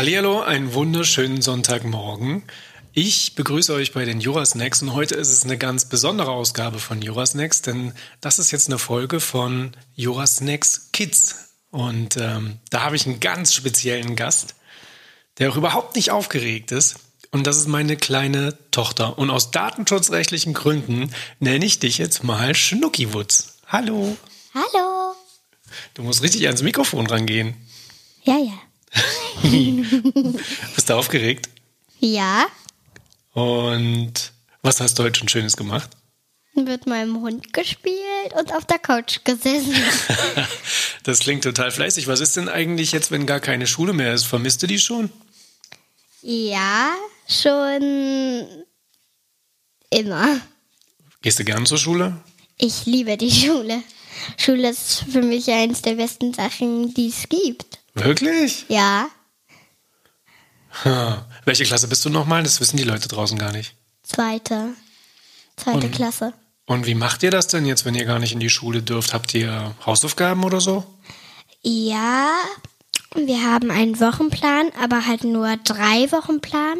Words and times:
Hallihallo, 0.00 0.40
einen 0.40 0.72
wunderschönen 0.72 1.42
Sonntagmorgen. 1.42 2.44
Ich 2.94 3.34
begrüße 3.34 3.74
euch 3.74 3.92
bei 3.92 4.06
den 4.06 4.18
Jurasnacks 4.18 4.80
und 4.80 4.94
heute 4.94 5.14
ist 5.14 5.28
es 5.28 5.44
eine 5.44 5.58
ganz 5.58 5.90
besondere 5.90 6.30
Ausgabe 6.30 6.78
von 6.78 7.02
Jurasnacks, 7.02 7.60
denn 7.60 7.92
das 8.22 8.38
ist 8.38 8.50
jetzt 8.50 8.68
eine 8.68 8.78
Folge 8.78 9.20
von 9.20 9.72
Jurasnacks 9.96 10.88
Kids. 10.94 11.50
Und 11.70 12.16
ähm, 12.16 12.60
da 12.70 12.80
habe 12.80 12.96
ich 12.96 13.04
einen 13.06 13.20
ganz 13.20 13.52
speziellen 13.52 14.16
Gast, 14.16 14.54
der 15.36 15.50
auch 15.50 15.56
überhaupt 15.56 15.96
nicht 15.96 16.10
aufgeregt 16.10 16.72
ist. 16.72 16.96
Und 17.30 17.46
das 17.46 17.58
ist 17.58 17.68
meine 17.68 17.98
kleine 17.98 18.56
Tochter. 18.70 19.18
Und 19.18 19.28
aus 19.28 19.50
datenschutzrechtlichen 19.50 20.54
Gründen 20.54 21.12
nenne 21.40 21.66
ich 21.66 21.78
dich 21.78 21.98
jetzt 21.98 22.24
mal 22.24 22.54
Schnuckiwutz. 22.54 23.58
Hallo. 23.66 24.16
Hallo. 24.54 25.14
Du 25.92 26.04
musst 26.04 26.22
richtig 26.22 26.46
ans 26.46 26.62
Mikrofon 26.62 27.06
rangehen. 27.06 27.54
Ja, 28.24 28.38
ja. 28.38 28.58
Bist 30.74 30.88
du 30.90 30.94
aufgeregt? 30.94 31.48
Ja, 31.98 32.46
Und 33.32 34.32
was 34.62 34.80
hast 34.80 34.98
du 34.98 35.02
heute 35.02 35.18
schon 35.18 35.28
Schönes 35.28 35.56
gemacht? 35.56 35.90
mit 36.54 36.86
meinem 36.86 37.20
Hund 37.22 37.52
gespielt 37.54 38.34
und 38.38 38.52
auf 38.52 38.64
der 38.66 38.78
Couch 38.78 39.20
gesessen. 39.24 39.74
Das 41.04 41.20
klingt 41.20 41.44
total 41.44 41.70
fleißig. 41.70 42.06
Was 42.08 42.20
ist 42.20 42.36
denn 42.36 42.50
eigentlich 42.50 42.92
jetzt, 42.92 43.10
wenn 43.10 43.24
gar 43.24 43.40
keine 43.40 43.66
Schule 43.66 43.94
mehr 43.94 44.12
ist? 44.12 44.24
Vermisst 44.26 44.62
du 44.62 44.66
die 44.66 44.78
schon? 44.78 45.10
ja, 46.20 46.90
schon 47.26 48.46
immer. 49.88 50.40
Gehst 51.22 51.38
du 51.38 51.44
gern 51.44 51.64
zur 51.64 51.78
Schule? 51.78 52.20
Ich 52.58 52.84
liebe 52.84 53.16
die 53.16 53.30
Schule. 53.30 53.82
Schule 54.36 54.68
ist 54.68 55.04
für 55.10 55.22
mich 55.22 55.50
eines 55.50 55.80
der 55.80 55.94
besten 55.94 56.34
Sachen, 56.34 56.92
die 56.92 57.08
es 57.08 57.26
gibt. 57.30 57.78
Wirklich? 57.94 58.66
Ja, 58.68 59.08
Ha. 60.84 61.26
Welche 61.44 61.64
Klasse 61.64 61.88
bist 61.88 62.04
du 62.04 62.10
nochmal? 62.10 62.42
Das 62.42 62.60
wissen 62.60 62.76
die 62.76 62.84
Leute 62.84 63.08
draußen 63.08 63.38
gar 63.38 63.52
nicht. 63.52 63.74
zweite. 64.02 64.70
Zweite 65.56 65.86
Und- 65.86 65.92
Klasse. 65.94 66.32
Und 66.66 66.86
wie 66.86 66.94
macht 66.94 67.22
ihr 67.24 67.30
das 67.32 67.48
denn 67.48 67.66
jetzt, 67.66 67.84
wenn 67.84 67.94
ihr 67.96 68.04
gar 68.04 68.18
nicht 68.20 68.32
in 68.32 68.38
die 68.40 68.48
Schule 68.50 68.80
dürft? 68.82 69.12
Habt 69.12 69.34
ihr 69.34 69.74
Hausaufgaben 69.84 70.44
oder 70.44 70.60
so? 70.60 70.84
Ja, 71.62 72.28
wir 73.14 73.42
haben 73.42 73.70
einen 73.72 73.98
Wochenplan, 73.98 74.70
aber 74.80 75.04
halt 75.06 75.24
nur 75.24 75.56
drei 75.64 76.10
Wochenplan. 76.12 76.78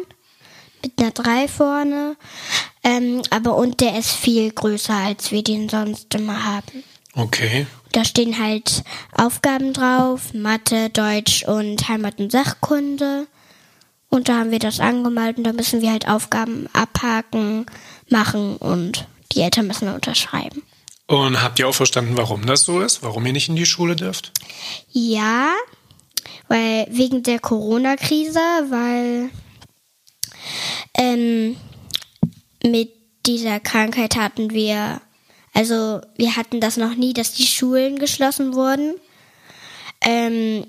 Mit 0.83 0.93
einer 0.99 1.11
3 1.11 1.47
vorne. 1.47 2.15
Ähm, 2.83 3.21
aber 3.29 3.55
und 3.55 3.81
der 3.81 3.99
ist 3.99 4.09
viel 4.11 4.51
größer, 4.51 4.95
als 4.95 5.29
wir 5.31 5.43
den 5.43 5.69
sonst 5.69 6.15
immer 6.15 6.43
haben. 6.43 6.83
Okay. 7.13 7.67
Da 7.91 8.03
stehen 8.05 8.41
halt 8.41 8.83
Aufgaben 9.15 9.73
drauf, 9.73 10.33
Mathe, 10.33 10.89
Deutsch 10.89 11.43
und 11.43 11.87
Heimat- 11.87 12.17
und 12.19 12.31
Sachkunde. 12.31 13.27
Und 14.11 14.27
da 14.27 14.39
haben 14.39 14.51
wir 14.51 14.59
das 14.59 14.79
angemalt 14.79 15.37
und 15.37 15.45
da 15.45 15.53
müssen 15.53 15.81
wir 15.81 15.91
halt 15.91 16.07
Aufgaben 16.07 16.67
abhaken, 16.73 17.65
machen 18.09 18.57
und 18.57 19.07
die 19.31 19.39
Eltern 19.39 19.67
müssen 19.67 19.87
unterschreiben. 19.87 20.61
Und 21.07 21.41
habt 21.41 21.59
ihr 21.59 21.67
auch 21.67 21.73
verstanden, 21.73 22.17
warum 22.17 22.45
das 22.45 22.63
so 22.63 22.81
ist? 22.81 23.03
Warum 23.03 23.25
ihr 23.25 23.33
nicht 23.33 23.47
in 23.47 23.55
die 23.55 23.65
Schule 23.65 23.95
dürft? 23.95 24.33
Ja, 24.91 25.53
weil 26.49 26.87
wegen 26.89 27.23
der 27.23 27.39
Corona-Krise, 27.39 28.39
weil 28.69 29.29
ähm, 30.97 31.55
mit 32.63 32.91
dieser 33.25 33.61
Krankheit 33.61 34.17
hatten 34.17 34.51
wir, 34.51 35.01
also 35.53 36.01
wir 36.17 36.35
hatten 36.35 36.59
das 36.59 36.75
noch 36.75 36.95
nie, 36.95 37.13
dass 37.13 37.31
die 37.31 37.47
Schulen 37.47 37.97
geschlossen 37.97 38.53
wurden. 38.53 38.95
Ähm, 40.01 40.67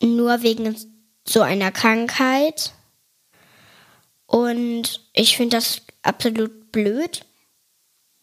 nur 0.00 0.42
wegen 0.42 0.76
so 1.24 1.42
einer 1.42 1.72
Krankheit. 1.72 2.72
Und 4.26 5.00
ich 5.12 5.36
finde 5.36 5.56
das 5.56 5.82
absolut 6.02 6.72
blöd. 6.72 7.24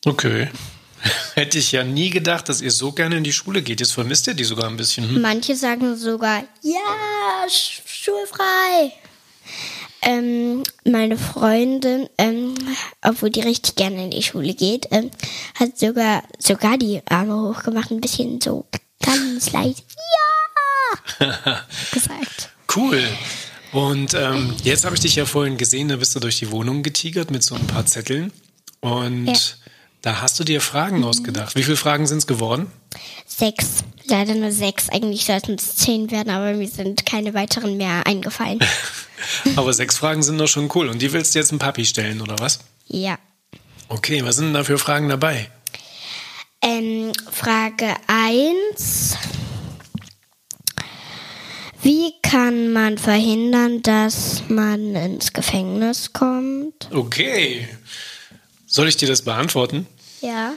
Okay. 0.05 0.49
Hätte 1.33 1.57
ich 1.57 1.71
ja 1.71 1.83
nie 1.83 2.09
gedacht, 2.09 2.47
dass 2.49 2.61
ihr 2.61 2.71
so 2.71 2.91
gerne 2.91 3.17
in 3.17 3.23
die 3.23 3.33
Schule 3.33 3.61
geht. 3.61 3.79
Jetzt 3.79 3.93
vermisst 3.93 4.27
ihr 4.27 4.33
die 4.33 4.43
sogar 4.43 4.69
ein 4.69 4.77
bisschen. 4.77 5.07
Hm? 5.07 5.21
Manche 5.21 5.55
sagen 5.55 5.95
sogar, 5.95 6.43
ja, 6.61 7.49
sch 7.49 7.81
schulfrei. 7.85 8.93
Ähm, 10.01 10.63
meine 10.83 11.17
Freundin, 11.17 12.09
ähm, 12.17 12.55
obwohl 13.01 13.29
die 13.29 13.39
richtig 13.39 13.75
gerne 13.75 14.03
in 14.03 14.11
die 14.11 14.23
Schule 14.23 14.53
geht, 14.53 14.87
ähm, 14.91 15.11
hat 15.55 15.79
sogar, 15.79 16.23
sogar 16.39 16.77
die 16.77 17.01
Arme 17.07 17.49
hochgemacht, 17.49 17.91
ein 17.91 18.01
bisschen 18.01 18.41
so 18.41 18.65
ganz 19.01 19.51
leicht, 19.53 19.85
ja, 21.19 21.65
gesagt. 21.93 22.49
Cool. 22.75 23.01
Und 23.73 24.13
ähm, 24.13 24.53
jetzt 24.63 24.85
habe 24.85 24.95
ich 24.95 25.01
dich 25.01 25.15
ja 25.15 25.25
vorhin 25.25 25.57
gesehen, 25.57 25.87
da 25.89 25.95
bist 25.97 26.15
du 26.15 26.19
durch 26.19 26.37
die 26.39 26.51
Wohnung 26.51 26.83
getigert 26.83 27.31
mit 27.31 27.43
so 27.43 27.55
ein 27.55 27.65
paar 27.67 27.85
Zetteln. 27.85 28.31
Und 28.81 29.25
Ja. 29.27 29.33
da 30.01 30.21
hast 30.21 30.39
du 30.39 30.43
dir 30.43 30.61
Fragen 30.61 31.03
ausgedacht. 31.03 31.55
Wie 31.55 31.63
viele 31.63 31.77
Fragen 31.77 32.05
sind 32.05 32.19
es 32.19 32.27
geworden? 32.27 32.67
Sechs, 33.25 33.83
leider 34.05 34.35
nur 34.35 34.51
sechs. 34.51 34.89
Eigentlich 34.89 35.25
sollten 35.25 35.55
es 35.55 35.75
zehn 35.75 36.11
werden, 36.11 36.29
aber 36.29 36.53
mir 36.53 36.67
sind 36.67 37.05
keine 37.05 37.33
weiteren 37.33 37.77
mehr 37.77 38.05
eingefallen. 38.05 38.59
Aber 39.55 39.73
sechs 39.73 39.97
Fragen 39.97 40.21
sind 40.21 40.37
doch 40.37 40.47
schon 40.49 40.69
cool. 40.75 40.89
Und 40.89 41.01
die 41.01 41.13
willst 41.13 41.33
du 41.33 41.39
jetzt 41.39 41.49
dem 41.51 41.57
Papi 41.59 41.85
stellen, 41.85 42.21
oder 42.21 42.37
was? 42.39 42.59
ja. 42.87 43.17
Okay, 43.89 44.23
was 44.25 44.37
sind 44.37 44.45
denn 44.47 44.53
da 44.55 44.63
für 44.63 44.77
Fragen 44.79 45.07
dabei? 45.09 45.49
Ähm, 46.61 47.11
Frage 47.31 47.93
1. 48.07 49.15
Wie 51.83 52.13
kann 52.21 52.71
man 52.71 52.97
verhindern, 52.97 53.81
dass 53.81 54.43
man 54.47 54.95
ins 54.95 55.33
Gefängnis 55.33 56.13
kommt? 56.13 56.89
Okay. 56.91 57.67
Soll 58.65 58.87
ich 58.87 58.95
dir 58.95 59.09
das 59.09 59.23
beantworten? 59.23 59.85
Ja. 60.21 60.53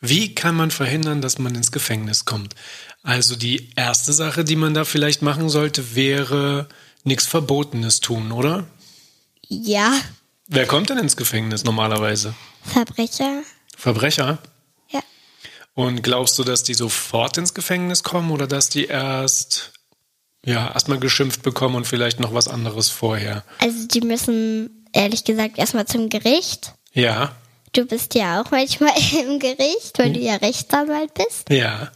Wie 0.00 0.36
kann 0.36 0.54
man 0.54 0.70
verhindern, 0.70 1.20
dass 1.20 1.40
man 1.40 1.56
ins 1.56 1.72
Gefängnis 1.72 2.26
kommt? 2.26 2.54
Also 3.02 3.34
die 3.34 3.70
erste 3.74 4.12
Sache, 4.12 4.44
die 4.44 4.54
man 4.54 4.72
da 4.72 4.84
vielleicht 4.84 5.20
machen 5.20 5.48
sollte, 5.48 5.96
wäre 5.96 6.68
nichts 7.02 7.26
Verbotenes 7.26 7.98
tun, 8.00 8.30
oder? 8.30 8.68
Ja. 9.48 9.98
Wer 10.46 10.66
kommt 10.66 10.90
denn 10.90 10.98
ins 10.98 11.16
Gefängnis 11.16 11.64
normalerweise? 11.64 12.34
Verbrecher? 12.62 13.42
Verbrecher? 13.76 14.38
Ja. 14.90 15.02
Und 15.74 16.04
glaubst 16.04 16.38
du, 16.38 16.44
dass 16.44 16.62
die 16.62 16.74
sofort 16.74 17.36
ins 17.36 17.52
Gefängnis 17.52 18.04
kommen 18.04 18.30
oder 18.30 18.46
dass 18.46 18.68
die 18.68 18.86
erst 18.86 19.72
ja 20.46 20.72
erstmal 20.72 20.98
geschimpft 20.98 21.42
bekommen 21.42 21.74
und 21.74 21.86
vielleicht 21.86 22.18
noch 22.18 22.32
was 22.32 22.48
anderes 22.48 22.88
vorher? 22.88 23.44
Also 23.58 23.86
die 23.86 24.00
müssen 24.00 24.86
ehrlich 24.92 25.24
gesagt 25.24 25.58
erstmal 25.58 25.86
zum 25.86 26.08
Gericht. 26.08 26.72
Ja, 26.94 27.34
Du 27.76 27.84
bist 27.84 28.14
ja 28.14 28.40
auch 28.40 28.50
manchmal 28.50 28.94
im 29.28 29.38
Gericht, 29.38 29.98
weil 29.98 30.14
du 30.14 30.20
ja 30.20 30.36
Rechtsanwalt 30.36 31.12
bist. 31.12 31.50
ja. 31.50 31.90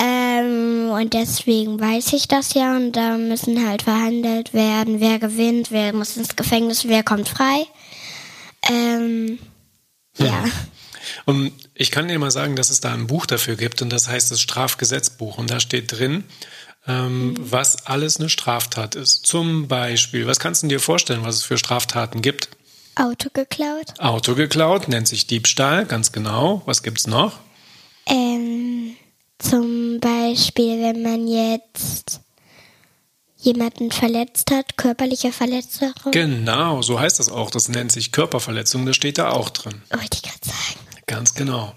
Ähm, 0.00 0.90
und 0.90 1.14
deswegen 1.14 1.80
weiß 1.80 2.12
ich 2.12 2.28
das 2.28 2.54
ja. 2.54 2.76
Und 2.76 2.92
da 2.92 3.16
müssen 3.16 3.66
halt 3.66 3.82
verhandelt 3.82 4.54
werden, 4.54 5.00
wer 5.00 5.18
gewinnt, 5.18 5.70
wer 5.72 5.92
muss 5.92 6.16
ins 6.16 6.36
Gefängnis, 6.36 6.86
wer 6.86 7.02
kommt 7.02 7.28
frei. 7.28 7.66
Ähm, 8.70 9.38
ja. 10.18 10.44
Und 11.24 11.52
ich 11.74 11.90
kann 11.90 12.08
dir 12.08 12.18
mal 12.18 12.30
sagen, 12.30 12.54
dass 12.54 12.70
es 12.70 12.80
da 12.80 12.92
ein 12.92 13.06
Buch 13.06 13.26
dafür 13.26 13.56
gibt 13.56 13.82
und 13.82 13.90
das 13.90 14.08
heißt 14.08 14.30
das 14.30 14.40
Strafgesetzbuch. 14.40 15.38
Und 15.38 15.50
da 15.50 15.58
steht 15.58 15.90
drin, 15.92 16.24
ähm, 16.86 17.34
was 17.38 17.86
alles 17.86 18.18
eine 18.18 18.28
Straftat 18.28 18.94
ist. 18.94 19.26
Zum 19.26 19.68
Beispiel, 19.68 20.26
was 20.26 20.38
kannst 20.38 20.62
du 20.62 20.68
dir 20.68 20.80
vorstellen, 20.80 21.24
was 21.24 21.36
es 21.36 21.44
für 21.44 21.58
Straftaten 21.58 22.22
gibt? 22.22 22.48
Auto 22.96 23.28
geklaut. 23.32 23.98
Auto 23.98 24.34
geklaut, 24.34 24.88
nennt 24.88 25.08
sich 25.08 25.26
Diebstahl, 25.26 25.86
ganz 25.86 26.12
genau. 26.12 26.62
Was 26.66 26.82
gibt's 26.82 27.06
noch? 27.06 27.38
Ähm, 28.06 28.96
zum 29.38 29.98
Beispiel, 30.00 30.80
wenn 30.82 31.02
man 31.02 31.26
jetzt 31.26 32.20
jemanden 33.36 33.90
verletzt 33.90 34.50
hat, 34.50 34.76
körperliche 34.76 35.32
Verletzung. 35.32 35.92
Genau, 36.12 36.82
so 36.82 36.98
heißt 36.98 37.18
das 37.18 37.28
auch. 37.28 37.50
Das 37.50 37.68
nennt 37.68 37.92
sich 37.92 38.12
Körperverletzung, 38.12 38.86
das 38.86 38.96
steht 38.96 39.18
da 39.18 39.30
auch 39.30 39.50
drin. 39.50 39.82
Wollte 39.90 40.18
ich 40.18 40.22
gerade 40.22 40.38
sagen. 40.42 40.80
Ganz 41.06 41.34
genau. 41.34 41.74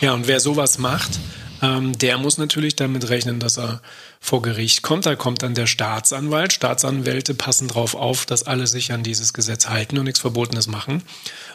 Ja, 0.00 0.14
und 0.14 0.26
wer 0.26 0.40
sowas 0.40 0.78
macht, 0.78 1.18
ähm, 1.60 1.96
der 1.98 2.18
muss 2.18 2.38
natürlich 2.38 2.76
damit 2.76 3.08
rechnen, 3.08 3.40
dass 3.40 3.58
er 3.58 3.82
vor 4.24 4.40
Gericht 4.40 4.82
kommt. 4.82 5.04
Da 5.04 5.16
kommt 5.16 5.42
dann 5.42 5.52
der 5.52 5.66
Staatsanwalt. 5.66 6.52
Staatsanwälte 6.52 7.34
passen 7.34 7.66
darauf 7.66 7.96
auf, 7.96 8.24
dass 8.24 8.44
alle 8.44 8.68
sich 8.68 8.92
an 8.92 9.02
dieses 9.02 9.32
Gesetz 9.34 9.68
halten 9.68 9.98
und 9.98 10.04
nichts 10.04 10.20
Verbotenes 10.20 10.68
machen. 10.68 11.02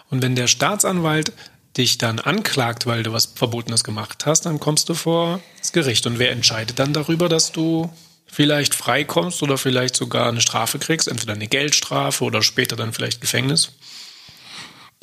Und 0.10 0.22
wenn 0.22 0.36
der 0.36 0.48
Staatsanwalt 0.48 1.32
dich 1.78 1.98
dann 1.98 2.20
anklagt, 2.20 2.86
weil 2.86 3.04
du 3.04 3.14
was 3.14 3.28
Verbotenes 3.34 3.86
gemacht 3.86 4.26
hast, 4.26 4.46
dann 4.46 4.60
kommst 4.60 4.90
du 4.90 4.96
vor 4.96 5.40
das 5.60 5.72
Gericht. 5.72 6.06
Und 6.08 6.20
wer 6.20 6.32
entscheidet 6.32 6.78
dann 6.78 6.92
darüber, 6.92 7.30
dass 7.30 7.54
du 7.54 7.90
vielleicht 8.26 8.76
freikommst 8.76 9.42
oder 9.42 9.58
vielleicht 9.58 9.96
sogar 9.96 10.28
eine 10.28 10.42
Strafe 10.42 10.78
kriegst, 10.78 11.08
entweder 11.08 11.34
eine 11.34 11.48
Geldstrafe 11.48 12.26
oder 12.26 12.42
später 12.42 12.76
dann 12.76 12.92
vielleicht 12.92 13.22
Gefängnis? 13.22 13.72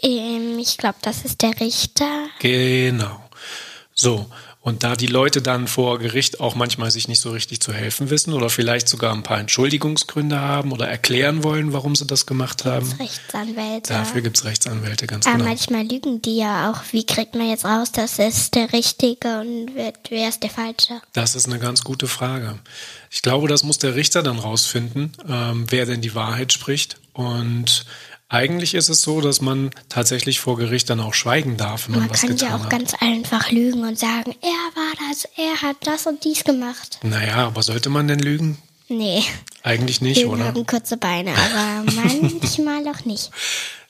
Ähm, 0.02 0.58
ich 0.58 0.76
glaube, 0.76 0.98
das 1.00 1.24
ist 1.24 1.40
der 1.40 1.58
Richter. 1.60 2.26
Genau. 2.40 3.24
So, 3.94 4.26
Und 4.64 4.82
da 4.82 4.96
die 4.96 5.08
Leute 5.08 5.42
dann 5.42 5.68
vor 5.68 5.98
Gericht 5.98 6.40
auch 6.40 6.54
manchmal 6.54 6.90
sich 6.90 7.06
nicht 7.06 7.20
so 7.20 7.32
richtig 7.32 7.60
zu 7.60 7.74
helfen 7.74 8.08
wissen 8.08 8.32
oder 8.32 8.48
vielleicht 8.48 8.88
sogar 8.88 9.12
ein 9.12 9.22
paar 9.22 9.38
Entschuldigungsgründe 9.38 10.40
haben 10.40 10.72
oder 10.72 10.88
erklären 10.88 11.44
wollen, 11.44 11.74
warum 11.74 11.94
sie 11.94 12.06
das 12.06 12.24
gemacht 12.24 12.64
haben. 12.64 12.90
Rechtsanwälte. 12.98 13.92
Dafür 13.92 14.22
gibt 14.22 14.38
es 14.38 14.46
Rechtsanwälte, 14.46 15.06
ganz 15.06 15.26
Aber 15.26 15.36
genau. 15.36 15.50
manchmal 15.50 15.82
lügen 15.86 16.22
die 16.22 16.38
ja 16.38 16.70
auch. 16.70 16.80
Wie 16.92 17.04
kriegt 17.04 17.34
man 17.34 17.46
jetzt 17.50 17.66
raus, 17.66 17.92
das 17.92 18.18
ist 18.18 18.54
der 18.54 18.72
Richtige 18.72 19.40
und 19.40 19.72
wer, 19.74 19.92
wer 20.08 20.30
ist 20.30 20.42
der 20.42 20.48
Falsche? 20.48 21.02
Das 21.12 21.34
ist 21.34 21.46
eine 21.46 21.58
ganz 21.58 21.84
gute 21.84 22.06
Frage. 22.08 22.58
Ich 23.10 23.20
glaube, 23.20 23.48
das 23.48 23.64
muss 23.64 23.76
der 23.76 23.94
Richter 23.94 24.22
dann 24.22 24.38
rausfinden, 24.38 25.12
ähm, 25.28 25.66
wer 25.68 25.84
denn 25.84 26.00
die 26.00 26.14
Wahrheit 26.14 26.54
spricht. 26.54 26.96
Und 27.12 27.84
eigentlich 28.28 28.74
ist 28.74 28.88
es 28.88 29.02
so, 29.02 29.20
dass 29.20 29.40
man 29.40 29.70
tatsächlich 29.88 30.40
vor 30.40 30.56
Gericht 30.56 30.90
dann 30.90 31.00
auch 31.00 31.14
schweigen 31.14 31.56
darf, 31.56 31.86
wenn 31.86 31.92
man, 31.92 32.00
Man 32.02 32.10
was 32.10 32.20
kann 32.22 32.30
getan 32.30 32.48
ja 32.48 32.56
auch 32.56 32.62
hat. 32.64 32.70
ganz 32.70 32.94
einfach 33.00 33.50
lügen 33.50 33.84
und 33.86 33.98
sagen, 33.98 34.34
er 34.40 34.48
war 34.48 34.92
das, 35.10 35.28
er 35.36 35.62
hat 35.62 35.76
das 35.82 36.06
und 36.06 36.24
dies 36.24 36.42
gemacht. 36.44 36.98
Naja, 37.02 37.46
aber 37.46 37.62
sollte 37.62 37.90
man 37.90 38.08
denn 38.08 38.18
lügen? 38.18 38.58
Nee, 38.88 39.22
Eigentlich 39.62 40.00
nicht, 40.02 40.18
Lügen 40.20 40.32
oder? 40.34 40.44
haben 40.46 40.66
kurze 40.66 40.96
Beine, 40.98 41.32
aber 41.32 41.90
manchmal 41.94 42.86
auch 42.88 43.04
nicht. 43.06 43.30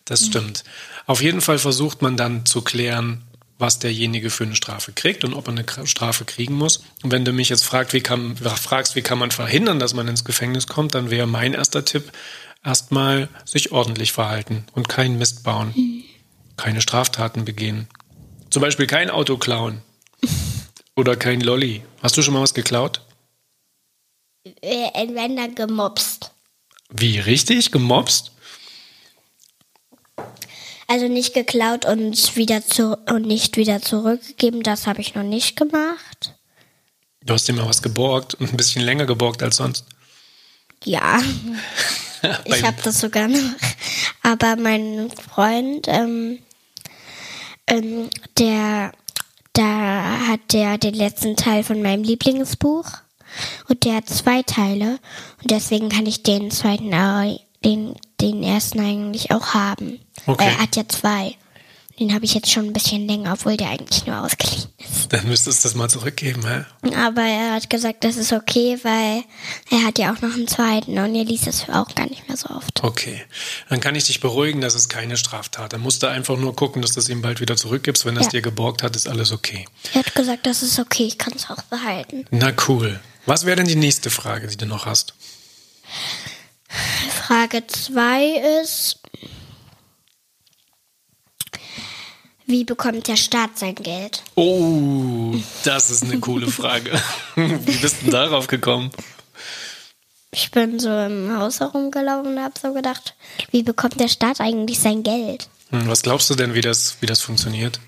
Das 0.04 0.24
stimmt. 0.26 0.62
Auf 1.06 1.20
jeden 1.20 1.40
Fall 1.40 1.58
versucht 1.58 2.00
man 2.02 2.16
dann 2.16 2.46
zu 2.46 2.62
klären, 2.62 3.22
was 3.58 3.78
derjenige 3.78 4.30
für 4.30 4.44
eine 4.44 4.54
Strafe 4.56 4.92
kriegt 4.92 5.24
und 5.24 5.32
ob 5.34 5.48
er 5.48 5.52
eine 5.54 5.86
Strafe 5.86 6.24
kriegen 6.24 6.54
muss. 6.54 6.82
Und 7.02 7.10
wenn 7.12 7.24
du 7.24 7.32
mich 7.32 7.48
jetzt 7.48 7.64
fragt, 7.64 7.92
wie 7.92 8.00
kann, 8.02 8.36
fragst, 8.36 8.94
wie 8.94 9.02
kann 9.02 9.18
man 9.18 9.30
verhindern, 9.30 9.78
dass 9.78 9.94
man 9.94 10.06
ins 10.08 10.24
Gefängnis 10.24 10.66
kommt, 10.66 10.94
dann 10.94 11.10
wäre 11.10 11.26
mein 11.26 11.54
erster 11.54 11.84
Tipp, 11.84 12.12
erstmal 12.64 13.28
sich 13.44 13.72
ordentlich 13.72 14.12
verhalten 14.12 14.66
und 14.72 14.88
keinen 14.88 15.18
Mist 15.18 15.44
bauen. 15.44 15.74
Keine 16.56 16.80
Straftaten 16.80 17.44
begehen. 17.44 17.88
Zum 18.50 18.62
Beispiel 18.62 18.86
kein 18.86 19.10
Auto 19.10 19.36
klauen. 19.36 19.82
Oder 20.96 21.16
kein 21.16 21.40
Lolli. 21.40 21.82
Hast 22.02 22.16
du 22.16 22.22
schon 22.22 22.34
mal 22.34 22.42
was 22.42 22.54
geklaut? 22.54 23.00
Äh, 24.62 25.08
Wenn 25.08 25.36
dann 25.36 25.54
gemobst. 25.54 26.30
Wie, 26.90 27.18
richtig? 27.18 27.72
Gemobst? 27.72 28.30
Also 30.86 31.08
nicht 31.08 31.34
geklaut 31.34 31.86
und 31.86 32.36
wieder 32.36 32.64
zu 32.64 32.96
und 33.10 33.26
nicht 33.26 33.56
wieder 33.56 33.80
zurückgegeben, 33.80 34.62
das 34.62 34.86
habe 34.86 35.00
ich 35.00 35.14
noch 35.14 35.22
nicht 35.22 35.56
gemacht. 35.56 36.34
Du 37.24 37.32
hast 37.32 37.48
dir 37.48 37.54
mal 37.54 37.66
was 37.66 37.82
geborgt 37.82 38.34
und 38.34 38.52
ein 38.52 38.56
bisschen 38.56 38.82
länger 38.82 39.06
geborgt 39.06 39.42
als 39.42 39.56
sonst. 39.56 39.86
Ja, 40.84 41.22
ich 42.44 42.62
habe 42.64 42.76
das 42.82 43.00
sogar 43.00 43.28
noch. 43.28 43.38
Aber 44.22 44.56
mein 44.56 45.10
Freund, 45.32 45.86
ähm, 45.88 46.38
ähm, 47.66 48.08
der, 48.38 48.92
da 49.52 50.18
hat 50.28 50.40
der 50.52 50.78
den 50.78 50.94
letzten 50.94 51.36
Teil 51.36 51.62
von 51.62 51.82
meinem 51.82 52.02
Lieblingsbuch 52.02 52.84
und 53.68 53.84
der 53.84 53.96
hat 53.96 54.08
zwei 54.08 54.42
Teile 54.42 54.98
und 55.42 55.50
deswegen 55.50 55.88
kann 55.88 56.06
ich 56.06 56.22
den 56.22 56.50
zweiten, 56.50 56.92
au- 56.94 57.38
den, 57.64 57.94
den 58.20 58.42
ersten 58.42 58.80
eigentlich 58.80 59.30
auch 59.30 59.54
haben. 59.54 60.00
Okay. 60.26 60.38
Weil 60.44 60.48
er 60.52 60.58
hat 60.58 60.76
ja 60.76 60.88
zwei. 60.88 61.34
Den 62.00 62.12
habe 62.12 62.24
ich 62.24 62.34
jetzt 62.34 62.50
schon 62.50 62.66
ein 62.66 62.72
bisschen 62.72 63.06
länger, 63.06 63.32
obwohl 63.34 63.56
der 63.56 63.70
eigentlich 63.70 64.04
nur 64.04 64.20
ausgeliehen 64.20 64.64
ist. 64.78 65.12
Dann 65.12 65.28
müsstest 65.28 65.62
du 65.64 65.68
das 65.68 65.76
mal 65.76 65.88
zurückgeben, 65.88 66.42
hä? 66.44 66.64
Aber 66.96 67.22
er 67.22 67.52
hat 67.52 67.70
gesagt, 67.70 68.02
das 68.02 68.16
ist 68.16 68.32
okay, 68.32 68.78
weil 68.82 69.22
er 69.70 69.86
hat 69.86 69.98
ja 70.00 70.12
auch 70.12 70.20
noch 70.20 70.34
einen 70.34 70.48
zweiten 70.48 70.98
und 70.98 71.14
er 71.14 71.24
liest 71.24 71.46
es 71.46 71.68
auch 71.68 71.94
gar 71.94 72.06
nicht 72.08 72.26
mehr 72.26 72.36
so 72.36 72.48
oft. 72.50 72.82
Okay. 72.82 73.22
Dann 73.68 73.78
kann 73.80 73.94
ich 73.94 74.04
dich 74.04 74.18
beruhigen, 74.20 74.60
das 74.60 74.74
ist 74.74 74.88
keine 74.88 75.16
Straftat. 75.16 75.72
Dann 75.72 75.82
musst 75.82 76.02
du 76.02 76.08
einfach 76.08 76.36
nur 76.36 76.56
gucken, 76.56 76.82
dass 76.82 76.92
du 76.94 77.00
es 77.00 77.08
ihm 77.08 77.22
bald 77.22 77.40
wieder 77.40 77.56
zurückgibst. 77.56 78.04
Wenn 78.04 78.16
er 78.16 78.20
es 78.22 78.26
Ja. 78.26 78.30
dir 78.32 78.42
geborgt 78.42 78.82
hat, 78.82 78.96
ist 78.96 79.06
alles 79.08 79.30
okay. 79.30 79.64
Er 79.92 80.00
hat 80.00 80.14
gesagt, 80.16 80.46
das 80.46 80.62
ist 80.64 80.80
okay, 80.80 81.04
ich 81.04 81.18
kann 81.18 81.32
es 81.36 81.48
auch 81.48 81.62
behalten. 81.62 82.24
Na 82.32 82.52
cool. 82.68 82.98
Was 83.26 83.46
wäre 83.46 83.56
denn 83.56 83.68
die 83.68 83.76
nächste 83.76 84.10
Frage, 84.10 84.48
die 84.48 84.56
du 84.56 84.66
noch 84.66 84.84
hast? 84.86 85.14
Frage 87.26 87.66
2 87.66 88.60
ist, 88.62 88.98
wie 92.46 92.64
bekommt 92.64 93.08
der 93.08 93.16
Staat 93.16 93.58
sein 93.58 93.74
Geld? 93.74 94.22
Oh, 94.34 95.34
das 95.64 95.90
ist 95.90 96.04
eine 96.04 96.20
coole 96.20 96.46
Frage. 96.48 96.90
Wie 97.36 97.76
bist 97.78 97.96
du 98.02 98.10
darauf 98.10 98.46
gekommen? 98.46 98.90
Ich 100.30 100.50
bin 100.50 100.78
so 100.80 100.88
im 100.90 101.36
Haus 101.36 101.60
herumgelaufen 101.60 102.32
und 102.36 102.42
habe 102.42 102.54
so 102.60 102.72
gedacht, 102.74 103.14
wie 103.52 103.62
bekommt 103.62 104.00
der 104.00 104.08
Staat 104.08 104.40
eigentlich 104.40 104.80
sein 104.80 105.02
Geld? 105.04 105.48
Hm, 105.70 105.86
Was 105.88 106.02
glaubst 106.02 106.28
du 106.28 106.34
denn, 106.34 106.54
wie 106.54 106.60
das, 106.60 106.96
wie 107.00 107.06
das 107.06 107.20
funktioniert? 107.20 107.78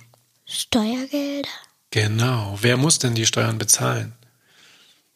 Steuergelder? 0.45 1.49
Genau. 1.91 2.57
Wer 2.61 2.77
muss 2.77 2.99
denn 3.01 3.15
die 3.15 3.27
Steuern 3.27 3.59
bezahlen? 3.59 4.15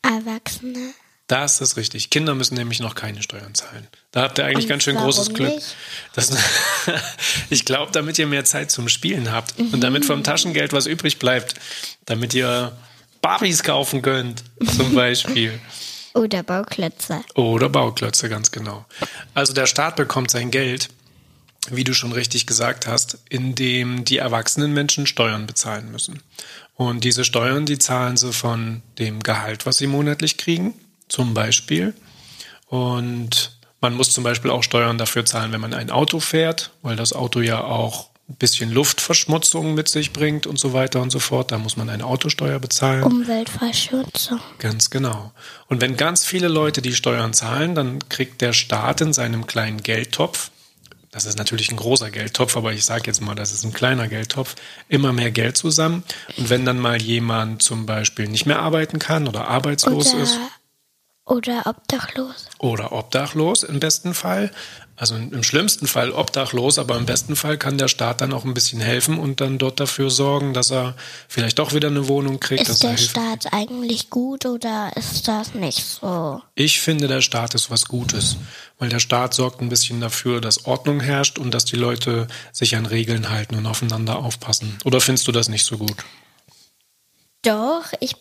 Erwachsene? 0.02 0.92
Das 1.30 1.60
ist 1.60 1.76
richtig. 1.76 2.10
Kinder 2.10 2.34
müssen 2.34 2.56
nämlich 2.56 2.80
noch 2.80 2.96
keine 2.96 3.22
Steuern 3.22 3.54
zahlen. 3.54 3.86
Da 4.10 4.22
habt 4.22 4.38
ihr 4.38 4.46
eigentlich 4.46 4.64
Und 4.64 4.70
ganz 4.70 4.82
schön 4.82 4.96
großes 4.96 5.32
Glück. 5.32 5.62
Das, 6.12 6.36
ich 7.50 7.64
glaube, 7.64 7.92
damit 7.92 8.18
ihr 8.18 8.26
mehr 8.26 8.44
Zeit 8.44 8.72
zum 8.72 8.88
Spielen 8.88 9.30
habt 9.30 9.56
und 9.56 9.80
damit 9.80 10.04
vom 10.04 10.24
Taschengeld 10.24 10.72
was 10.72 10.86
übrig 10.86 11.20
bleibt, 11.20 11.54
damit 12.04 12.34
ihr 12.34 12.76
Barbies 13.22 13.62
kaufen 13.62 14.02
könnt, 14.02 14.42
zum 14.76 14.92
Beispiel. 14.96 15.60
Oder 16.14 16.42
Bauklötze? 16.42 17.20
Oder 17.36 17.68
Bauklötze, 17.68 18.28
ganz 18.28 18.50
genau. 18.50 18.84
Also 19.32 19.52
der 19.52 19.66
Staat 19.66 19.94
bekommt 19.94 20.32
sein 20.32 20.50
Geld, 20.50 20.88
wie 21.70 21.84
du 21.84 21.94
schon 21.94 22.10
richtig 22.10 22.48
gesagt 22.48 22.88
hast, 22.88 23.18
indem 23.28 24.04
die 24.04 24.18
erwachsenen 24.18 24.72
Menschen 24.72 25.06
Steuern 25.06 25.46
bezahlen 25.46 25.92
müssen. 25.92 26.24
Und 26.74 27.04
diese 27.04 27.24
Steuern, 27.24 27.66
die 27.66 27.78
zahlen 27.78 28.16
sie 28.16 28.32
von 28.32 28.82
dem 28.98 29.22
Gehalt, 29.22 29.64
was 29.64 29.78
sie 29.78 29.86
monatlich 29.86 30.36
kriegen, 30.36 30.74
zum 31.10 31.34
Beispiel. 31.34 31.94
Und 32.66 33.58
man 33.80 33.94
muss 33.94 34.12
zum 34.12 34.24
Beispiel 34.24 34.50
auch 34.50 34.62
Steuern 34.62 34.98
dafür 34.98 35.24
zahlen, 35.24 35.52
wenn 35.52 35.60
man 35.60 35.74
ein 35.74 35.90
Auto 35.90 36.20
fährt, 36.20 36.70
weil 36.82 36.96
das 36.96 37.12
Auto 37.12 37.40
ja 37.40 37.62
auch 37.62 38.10
ein 38.28 38.36
bisschen 38.36 38.70
Luftverschmutzung 38.70 39.74
mit 39.74 39.88
sich 39.88 40.12
bringt 40.12 40.46
und 40.46 40.58
so 40.58 40.72
weiter 40.72 41.02
und 41.02 41.10
so 41.10 41.18
fort. 41.18 41.50
Da 41.50 41.58
muss 41.58 41.76
man 41.76 41.90
eine 41.90 42.04
Autosteuer 42.04 42.60
bezahlen. 42.60 43.02
Umweltverschmutzung. 43.02 44.40
Ganz 44.58 44.90
genau. 44.90 45.32
Und 45.66 45.80
wenn 45.80 45.96
ganz 45.96 46.24
viele 46.24 46.48
Leute 46.48 46.80
die 46.80 46.94
Steuern 46.94 47.32
zahlen, 47.32 47.74
dann 47.74 48.08
kriegt 48.08 48.40
der 48.40 48.52
Staat 48.52 49.00
in 49.00 49.12
seinem 49.12 49.46
kleinen 49.46 49.82
Geldtopf, 49.82 50.50
das 51.12 51.26
ist 51.26 51.38
natürlich 51.38 51.72
ein 51.72 51.76
großer 51.76 52.10
Geldtopf, 52.10 52.56
aber 52.56 52.72
ich 52.72 52.84
sage 52.84 53.02
jetzt 53.06 53.20
mal, 53.20 53.34
das 53.34 53.52
ist 53.52 53.64
ein 53.64 53.72
kleiner 53.72 54.06
Geldtopf, 54.06 54.54
immer 54.88 55.12
mehr 55.12 55.32
Geld 55.32 55.56
zusammen. 55.56 56.04
Und 56.36 56.50
wenn 56.50 56.64
dann 56.64 56.78
mal 56.78 57.02
jemand 57.02 57.62
zum 57.62 57.84
Beispiel 57.84 58.28
nicht 58.28 58.46
mehr 58.46 58.60
arbeiten 58.60 59.00
kann 59.00 59.26
oder 59.26 59.48
arbeitslos 59.48 60.12
ist 60.14 60.38
Oder, 61.30 61.62
obdachlos. 61.66 62.46
oder 62.58 62.90
obdachlos 62.90 63.62
im 63.62 63.78
besten 63.78 64.14
Fall, 64.14 64.50
also 64.96 65.14
im 65.14 65.44
schlimmsten 65.44 65.86
Fall 65.86 66.10
obdachlos, 66.10 66.76
aber 66.76 66.96
im 66.96 67.06
besten 67.06 67.36
Fall 67.36 67.56
kann 67.56 67.78
der 67.78 67.86
Staat 67.86 68.20
dann 68.20 68.32
auch 68.32 68.44
ein 68.44 68.52
bisschen 68.52 68.80
helfen 68.80 69.16
und 69.16 69.40
dann 69.40 69.56
dort 69.56 69.78
dafür 69.78 70.10
sorgen, 70.10 70.54
dass 70.54 70.72
er 70.72 70.96
vielleicht 71.28 71.60
doch 71.60 71.72
wieder 71.72 71.86
eine 71.86 72.08
Wohnung 72.08 72.40
kriegt. 72.40 72.68
Ist 72.68 72.82
er 72.82 72.88
der 72.88 72.96
hilft. 72.96 73.10
Staat 73.12 73.52
eigentlich 73.52 74.10
gut 74.10 74.44
oder 74.44 74.90
ist 74.96 75.28
das 75.28 75.54
nicht 75.54 75.84
so? 75.84 76.42
Ich 76.56 76.80
finde, 76.80 77.06
der 77.06 77.20
Staat 77.20 77.54
ist 77.54 77.70
was 77.70 77.84
Gutes, 77.84 78.36
weil 78.80 78.88
der 78.88 78.98
Staat 78.98 79.32
sorgt 79.32 79.60
ein 79.60 79.68
bisschen 79.68 80.00
dafür, 80.00 80.40
dass 80.40 80.64
Ordnung 80.64 80.98
herrscht 80.98 81.38
und 81.38 81.54
dass 81.54 81.64
die 81.64 81.76
Leute 81.76 82.26
sich 82.50 82.74
an 82.74 82.86
Regeln 82.86 83.30
halten 83.30 83.54
und 83.54 83.66
aufeinander 83.66 84.18
aufpassen. 84.18 84.78
Oder 84.84 85.00
findest 85.00 85.28
du 85.28 85.32
das 85.32 85.48
nicht 85.48 85.64
so 85.64 85.78
gut? 85.78 86.04
Doch, 87.42 87.84
ich, 88.00 88.16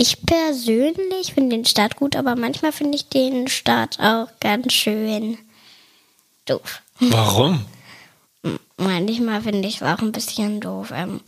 ich 0.00 0.24
persönlich 0.24 1.34
finde 1.34 1.56
den 1.56 1.66
Staat 1.66 1.96
gut, 1.96 2.16
aber 2.16 2.34
manchmal 2.34 2.72
finde 2.72 2.96
ich 2.96 3.10
den 3.10 3.48
Staat 3.48 4.00
auch 4.00 4.28
ganz 4.40 4.72
schön 4.72 5.36
doof. 6.46 6.80
Warum? 7.00 7.66
Manchmal 8.78 9.42
finde 9.42 9.68
ich 9.68 9.76
es 9.76 9.82
auch 9.82 9.98
ein 9.98 10.12
bisschen 10.12 10.58
doof. 10.62 10.90
Ähm, 10.94 11.20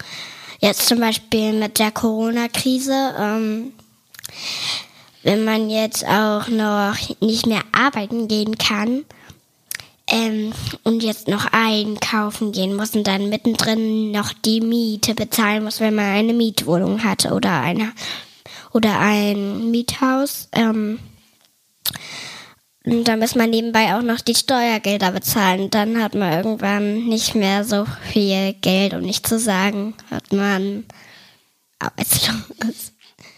jetzt 0.60 0.86
zum 0.86 1.00
Beispiel 1.00 1.52
mit 1.52 1.78
der 1.78 1.90
Corona-Krise, 1.90 3.14
ähm, 3.18 3.74
wenn 5.22 5.44
man 5.44 5.68
jetzt 5.68 6.06
auch 6.06 6.48
noch 6.48 6.96
nicht 7.20 7.46
mehr 7.46 7.64
arbeiten 7.72 8.26
gehen 8.26 8.56
kann 8.56 9.04
ähm, 10.06 10.54
und 10.82 11.02
jetzt 11.02 11.28
noch 11.28 11.44
einkaufen 11.52 12.52
gehen 12.52 12.74
muss 12.74 12.96
und 12.96 13.06
dann 13.06 13.28
mittendrin 13.28 14.12
noch 14.12 14.32
die 14.32 14.62
Miete 14.62 15.14
bezahlen 15.14 15.62
muss, 15.62 15.80
wenn 15.80 15.94
man 15.94 16.06
eine 16.06 16.32
Mietwohnung 16.32 17.04
hat 17.04 17.30
oder 17.30 17.60
eine 17.60 17.92
oder 18.72 18.98
ein 18.98 19.70
Miethaus. 19.70 20.48
Ähm, 20.52 20.98
und 22.84 23.04
dann 23.04 23.20
muss 23.20 23.34
man 23.36 23.50
nebenbei 23.50 23.94
auch 23.94 24.02
noch 24.02 24.20
die 24.20 24.34
Steuergelder 24.34 25.12
bezahlen. 25.12 25.70
Dann 25.70 26.02
hat 26.02 26.14
man 26.14 26.32
irgendwann 26.32 27.06
nicht 27.06 27.34
mehr 27.34 27.64
so 27.64 27.86
viel 28.10 28.54
Geld, 28.54 28.94
um 28.94 29.02
nicht 29.02 29.26
zu 29.26 29.38
sagen, 29.38 29.94
hat 30.10 30.32
man 30.32 30.84
arbeitslos. 31.78 32.92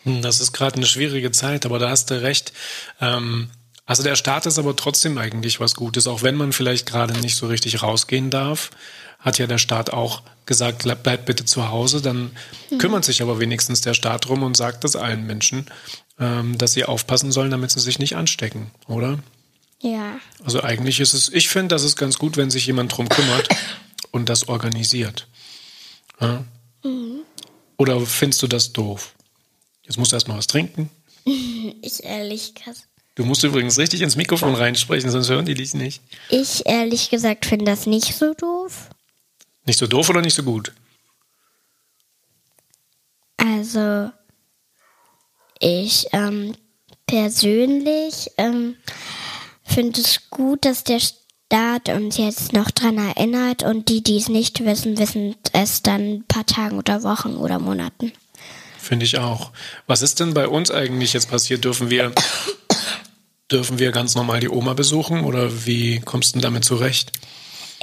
Hm, 0.04 0.22
Das 0.22 0.40
ist 0.40 0.52
gerade 0.52 0.76
eine 0.76 0.86
schwierige 0.86 1.30
Zeit, 1.30 1.66
aber 1.66 1.78
da 1.78 1.90
hast 1.90 2.10
du 2.10 2.22
recht. 2.22 2.52
Ähm, 3.00 3.50
also 3.86 4.02
der 4.02 4.16
Staat 4.16 4.46
ist 4.46 4.58
aber 4.58 4.76
trotzdem 4.76 5.18
eigentlich 5.18 5.60
was 5.60 5.74
Gutes, 5.74 6.06
auch 6.06 6.22
wenn 6.22 6.36
man 6.36 6.52
vielleicht 6.52 6.86
gerade 6.86 7.12
nicht 7.20 7.36
so 7.36 7.46
richtig 7.46 7.82
rausgehen 7.82 8.30
darf, 8.30 8.70
hat 9.24 9.38
ja 9.38 9.46
der 9.46 9.58
Staat 9.58 9.90
auch 9.90 10.22
gesagt, 10.46 10.82
bleibt 11.02 11.24
bitte 11.24 11.44
zu 11.44 11.70
Hause. 11.70 12.02
Dann 12.02 12.30
mhm. 12.70 12.78
kümmert 12.78 13.04
sich 13.04 13.22
aber 13.22 13.40
wenigstens 13.40 13.80
der 13.80 13.94
Staat 13.94 14.26
drum 14.26 14.42
und 14.42 14.56
sagt 14.56 14.84
das 14.84 14.94
allen 14.94 15.26
Menschen, 15.26 15.66
ähm, 16.20 16.56
dass 16.58 16.74
sie 16.74 16.84
aufpassen 16.84 17.32
sollen, 17.32 17.50
damit 17.50 17.70
sie 17.70 17.80
sich 17.80 17.98
nicht 17.98 18.16
anstecken, 18.16 18.70
oder? 18.86 19.18
Ja. 19.80 20.20
Also 20.44 20.62
eigentlich 20.62 21.00
ist 21.00 21.14
es, 21.14 21.30
ich 21.30 21.48
finde, 21.48 21.74
das 21.74 21.82
ist 21.82 21.96
ganz 21.96 22.18
gut, 22.18 22.36
wenn 22.36 22.50
sich 22.50 22.66
jemand 22.66 22.96
drum 22.96 23.08
kümmert 23.08 23.48
und 24.12 24.28
das 24.28 24.48
organisiert. 24.48 25.26
Ja? 26.20 26.44
Mhm. 26.84 27.20
Oder 27.76 28.00
findest 28.00 28.42
du 28.42 28.46
das 28.46 28.72
doof? 28.72 29.14
Jetzt 29.82 29.98
musst 29.98 30.12
du 30.12 30.16
erstmal 30.16 30.38
was 30.38 30.46
trinken. 30.46 30.90
Ich 31.80 32.04
ehrlich 32.04 32.54
gesagt. 32.54 32.86
Du 33.14 33.24
musst 33.24 33.44
übrigens 33.44 33.78
richtig 33.78 34.02
ins 34.02 34.16
Mikrofon 34.16 34.54
reinsprechen, 34.54 35.10
sonst 35.10 35.30
hören 35.30 35.46
die 35.46 35.54
dich 35.54 35.72
nicht. 35.72 36.02
Ich 36.28 36.66
ehrlich 36.66 37.10
gesagt 37.10 37.46
finde 37.46 37.64
das 37.64 37.86
nicht 37.86 38.14
so 38.14 38.34
doof. 38.34 38.90
Nicht 39.66 39.78
so 39.78 39.86
doof 39.86 40.10
oder 40.10 40.20
nicht 40.20 40.34
so 40.34 40.42
gut? 40.42 40.72
Also, 43.36 44.10
ich 45.58 46.06
ähm, 46.12 46.54
persönlich 47.06 48.30
ähm, 48.36 48.76
finde 49.62 50.00
es 50.00 50.30
gut, 50.30 50.64
dass 50.64 50.84
der 50.84 51.00
Staat 51.00 51.88
uns 51.88 52.16
jetzt 52.16 52.52
noch 52.52 52.70
dran 52.70 52.98
erinnert 52.98 53.62
und 53.62 53.88
die, 53.88 54.02
die 54.02 54.16
es 54.16 54.28
nicht 54.28 54.64
wissen, 54.64 54.98
wissen 54.98 55.36
es 55.52 55.82
dann 55.82 56.00
ein 56.00 56.24
paar 56.26 56.46
Tagen 56.46 56.78
oder 56.78 57.02
Wochen 57.02 57.36
oder 57.36 57.58
Monaten. 57.58 58.12
Finde 58.78 59.06
ich 59.06 59.18
auch. 59.18 59.50
Was 59.86 60.02
ist 60.02 60.20
denn 60.20 60.34
bei 60.34 60.46
uns 60.46 60.70
eigentlich 60.70 61.14
jetzt 61.14 61.30
passiert? 61.30 61.64
Dürfen 61.64 61.88
wir, 61.90 62.12
dürfen 63.50 63.78
wir 63.78 63.92
ganz 63.92 64.14
normal 64.14 64.40
die 64.40 64.50
Oma 64.50 64.74
besuchen 64.74 65.24
oder 65.24 65.64
wie 65.64 66.00
kommst 66.00 66.30
du 66.30 66.32
denn 66.34 66.42
damit 66.42 66.64
zurecht? 66.64 67.12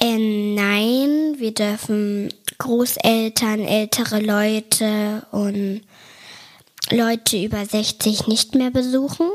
Äh, 0.01 0.17
nein, 0.17 1.35
wir 1.37 1.53
dürfen 1.53 2.33
Großeltern, 2.57 3.59
ältere 3.61 4.19
Leute 4.19 5.27
und 5.31 5.81
Leute 6.89 7.43
über 7.43 7.63
60 7.63 8.25
nicht 8.27 8.55
mehr 8.55 8.71
besuchen. 8.71 9.29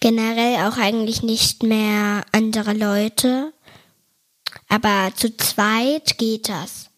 Generell 0.00 0.66
auch 0.68 0.76
eigentlich 0.76 1.22
nicht 1.22 1.62
mehr 1.62 2.24
andere 2.32 2.74
Leute. 2.74 3.52
Aber 4.68 5.12
zu 5.16 5.34
zweit 5.36 6.18
geht 6.18 6.50
das. 6.50 6.90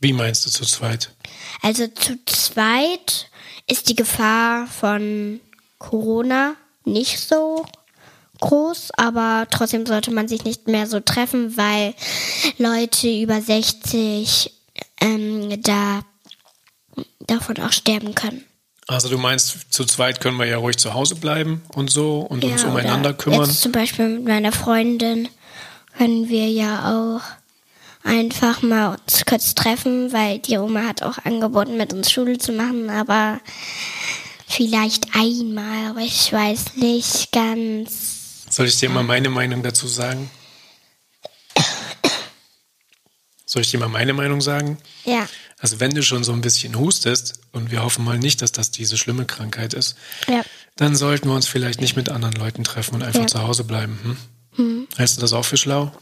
Wie 0.00 0.12
meinst 0.12 0.44
du 0.44 0.50
zu 0.50 0.64
zweit? 0.66 1.14
Also 1.62 1.86
zu 1.88 2.22
zweit 2.26 3.30
ist 3.66 3.88
die 3.88 3.96
Gefahr 3.96 4.66
von 4.66 5.40
Corona 5.78 6.56
nicht 6.84 7.20
so 7.20 7.66
groß, 8.40 8.90
aber 8.96 9.46
trotzdem 9.50 9.86
sollte 9.86 10.10
man 10.10 10.28
sich 10.28 10.44
nicht 10.44 10.68
mehr 10.68 10.86
so 10.86 11.00
treffen, 11.00 11.56
weil 11.56 11.94
Leute 12.58 13.08
über 13.08 13.40
60 13.40 14.52
ähm, 15.00 15.62
da 15.62 16.02
davon 17.20 17.58
auch 17.58 17.72
sterben 17.72 18.14
können. 18.14 18.44
Also 18.86 19.10
du 19.10 19.18
meinst, 19.18 19.70
zu 19.70 19.84
zweit 19.84 20.20
können 20.20 20.38
wir 20.38 20.46
ja 20.46 20.56
ruhig 20.56 20.78
zu 20.78 20.94
Hause 20.94 21.14
bleiben 21.14 21.62
und 21.74 21.90
so 21.90 22.20
und 22.20 22.42
ja, 22.42 22.52
uns 22.52 22.64
umeinander 22.64 23.12
kümmern. 23.12 23.44
Jetzt 23.44 23.60
zum 23.60 23.72
Beispiel 23.72 24.08
mit 24.08 24.24
meiner 24.24 24.50
Freundin 24.50 25.28
können 25.98 26.30
wir 26.30 26.48
ja 26.48 26.96
auch 26.96 27.20
einfach 28.02 28.62
mal 28.62 28.96
uns 28.96 29.26
kurz 29.26 29.54
treffen, 29.54 30.12
weil 30.12 30.38
die 30.38 30.56
Oma 30.56 30.84
hat 30.84 31.02
auch 31.02 31.18
angeboten, 31.24 31.76
mit 31.76 31.92
uns 31.92 32.10
Schule 32.10 32.38
zu 32.38 32.52
machen, 32.52 32.88
aber 32.88 33.40
vielleicht 34.46 35.14
einmal, 35.14 35.90
aber 35.90 36.00
ich 36.00 36.32
weiß 36.32 36.76
nicht 36.76 37.30
ganz. 37.32 38.17
Soll 38.58 38.66
ich 38.66 38.76
dir 38.80 38.90
mal 38.90 39.04
meine 39.04 39.30
Meinung 39.30 39.62
dazu 39.62 39.86
sagen? 39.86 40.28
Soll 43.46 43.62
ich 43.62 43.70
dir 43.70 43.78
mal 43.78 43.88
meine 43.88 44.14
Meinung 44.14 44.40
sagen? 44.40 44.78
Ja. 45.04 45.28
Also 45.60 45.78
wenn 45.78 45.94
du 45.94 46.02
schon 46.02 46.24
so 46.24 46.32
ein 46.32 46.40
bisschen 46.40 46.76
hustest, 46.76 47.38
und 47.52 47.70
wir 47.70 47.84
hoffen 47.84 48.04
mal 48.04 48.18
nicht, 48.18 48.42
dass 48.42 48.50
das 48.50 48.72
diese 48.72 48.98
schlimme 48.98 49.26
Krankheit 49.26 49.74
ist, 49.74 49.94
ja. 50.26 50.42
dann 50.74 50.96
sollten 50.96 51.28
wir 51.28 51.36
uns 51.36 51.46
vielleicht 51.46 51.80
nicht 51.80 51.94
mit 51.94 52.08
anderen 52.08 52.34
Leuten 52.34 52.64
treffen 52.64 52.96
und 52.96 53.04
einfach 53.04 53.20
ja. 53.20 53.26
zu 53.28 53.42
Hause 53.46 53.62
bleiben. 53.62 53.96
Hm? 54.02 54.16
Hm. 54.56 54.88
Hältst 54.96 55.18
du 55.18 55.20
das 55.20 55.34
auch 55.34 55.44
für 55.44 55.56
schlau? 55.56 55.92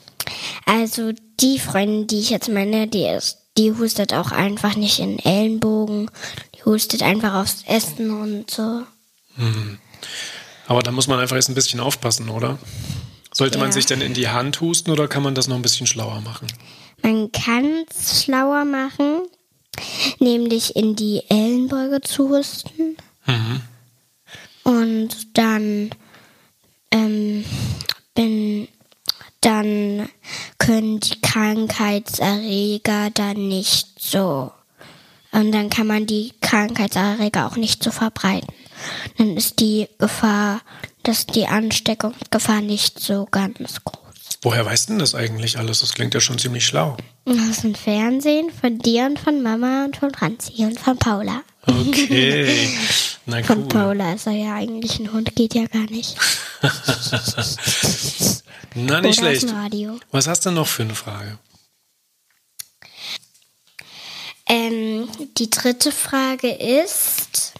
Also 0.65 1.13
die 1.39 1.59
Freundin, 1.59 2.07
die 2.07 2.21
ich 2.21 2.31
jetzt 2.31 2.49
meine, 2.49 2.89
die 2.89 3.05
ist, 3.05 3.37
die 3.59 3.73
hustet 3.73 4.15
auch 4.15 4.33
einfach 4.33 4.77
nicht 4.77 4.99
in 4.99 5.19
Ellenbogen. 5.19 6.11
Die 6.55 6.65
hustet 6.65 7.03
einfach 7.03 7.35
aufs 7.35 7.65
Essen 7.67 8.11
und 8.11 8.51
so. 8.51 8.85
Hm. 9.35 9.79
Aber 10.67 10.83
da 10.83 10.91
muss 10.93 11.07
man 11.07 11.19
einfach 11.19 11.37
jetzt 11.37 11.49
ein 11.49 11.55
bisschen 11.55 11.81
aufpassen, 11.81 12.29
oder? 12.29 12.59
Sollte 13.33 13.59
ja. 13.59 13.65
man 13.65 13.73
sich 13.73 13.87
denn 13.87 14.01
in 14.01 14.15
die 14.15 14.29
Hand 14.29 14.61
husten 14.61 14.91
oder 14.91 15.09
kann 15.09 15.23
man 15.23 15.35
das 15.35 15.49
noch 15.49 15.57
ein 15.57 15.63
bisschen 15.63 15.87
schlauer 15.87 16.21
machen? 16.21 16.47
Man 17.03 17.31
kann 17.33 17.85
es 17.91 18.23
schlauer 18.23 18.65
machen, 18.65 19.23
nämlich 20.19 20.75
in 20.75 20.97
die 20.97 21.23
Ellenbeuge 21.29 22.01
zu 22.01 22.31
husten. 22.31 22.97
Mhm. 23.27 23.61
Und 24.65 25.37
dann 25.37 25.91
ähm, 26.91 27.45
bin 28.15 28.69
dann 29.41 30.09
können 30.59 30.99
die 30.99 31.21
Krankheitserreger 31.21 33.11
dann 33.11 33.49
nicht 33.49 34.01
so. 34.01 34.51
Und 35.37 35.53
dann 35.53 35.69
kann 35.69 35.87
man 35.87 36.07
die 36.07 36.33
Krankheitserreger 36.41 37.47
auch 37.47 37.57
nicht 37.57 37.85
so 37.85 37.91
verbreiten. 37.91 38.49
Dann 39.19 39.37
ist 39.37 39.61
die 39.61 39.87
Gefahr, 39.99 40.63
dass 41.03 41.27
die 41.27 41.47
Ansteckungsgefahr 41.47 42.63
nicht 42.63 42.99
so 42.99 43.29
ganz 43.31 43.85
groß. 43.85 44.01
Woher 44.41 44.65
weißt 44.65 44.89
du 44.89 44.93
denn 44.95 44.99
das 44.99 45.15
eigentlich 45.15 45.59
alles? 45.59 45.81
Das 45.81 45.93
klingt 45.93 46.15
ja 46.15 46.21
schon 46.21 46.39
ziemlich 46.39 46.65
schlau. 46.65 46.97
Aus 47.27 47.61
dem 47.61 47.75
Fernsehen, 47.75 48.51
von 48.51 48.79
dir 48.79 49.05
und 49.05 49.19
von 49.19 49.43
Mama 49.43 49.85
und 49.85 49.99
von 49.99 50.11
Franzi 50.15 50.65
und 50.65 50.81
von 50.81 50.97
Paula. 50.97 51.43
Okay. 51.67 52.71
Na 53.27 53.39
cool. 53.39 53.45
Von 53.45 53.69
Paula 53.69 54.15
ist 54.15 54.27
er 54.27 54.33
ja 54.33 54.55
eigentlich 54.55 54.99
ein 54.99 55.13
Hund, 55.13 55.37
geht 55.37 55.55
ja 55.55 55.67
gar 55.67 55.91
nicht. 55.91 56.17
Na, 58.75 59.03
nicht 59.03 59.21
Oder 59.21 59.35
schlecht. 59.35 59.55
Was 60.13 60.29
hast 60.29 60.47
du 60.47 60.51
noch 60.51 60.67
für 60.67 60.85
eine 60.85 60.95
Frage? 60.95 61.39
Ähm, 64.49 65.09
die 65.39 65.51
dritte 65.51 65.91
Frage 65.93 66.51
ist, 66.51 67.53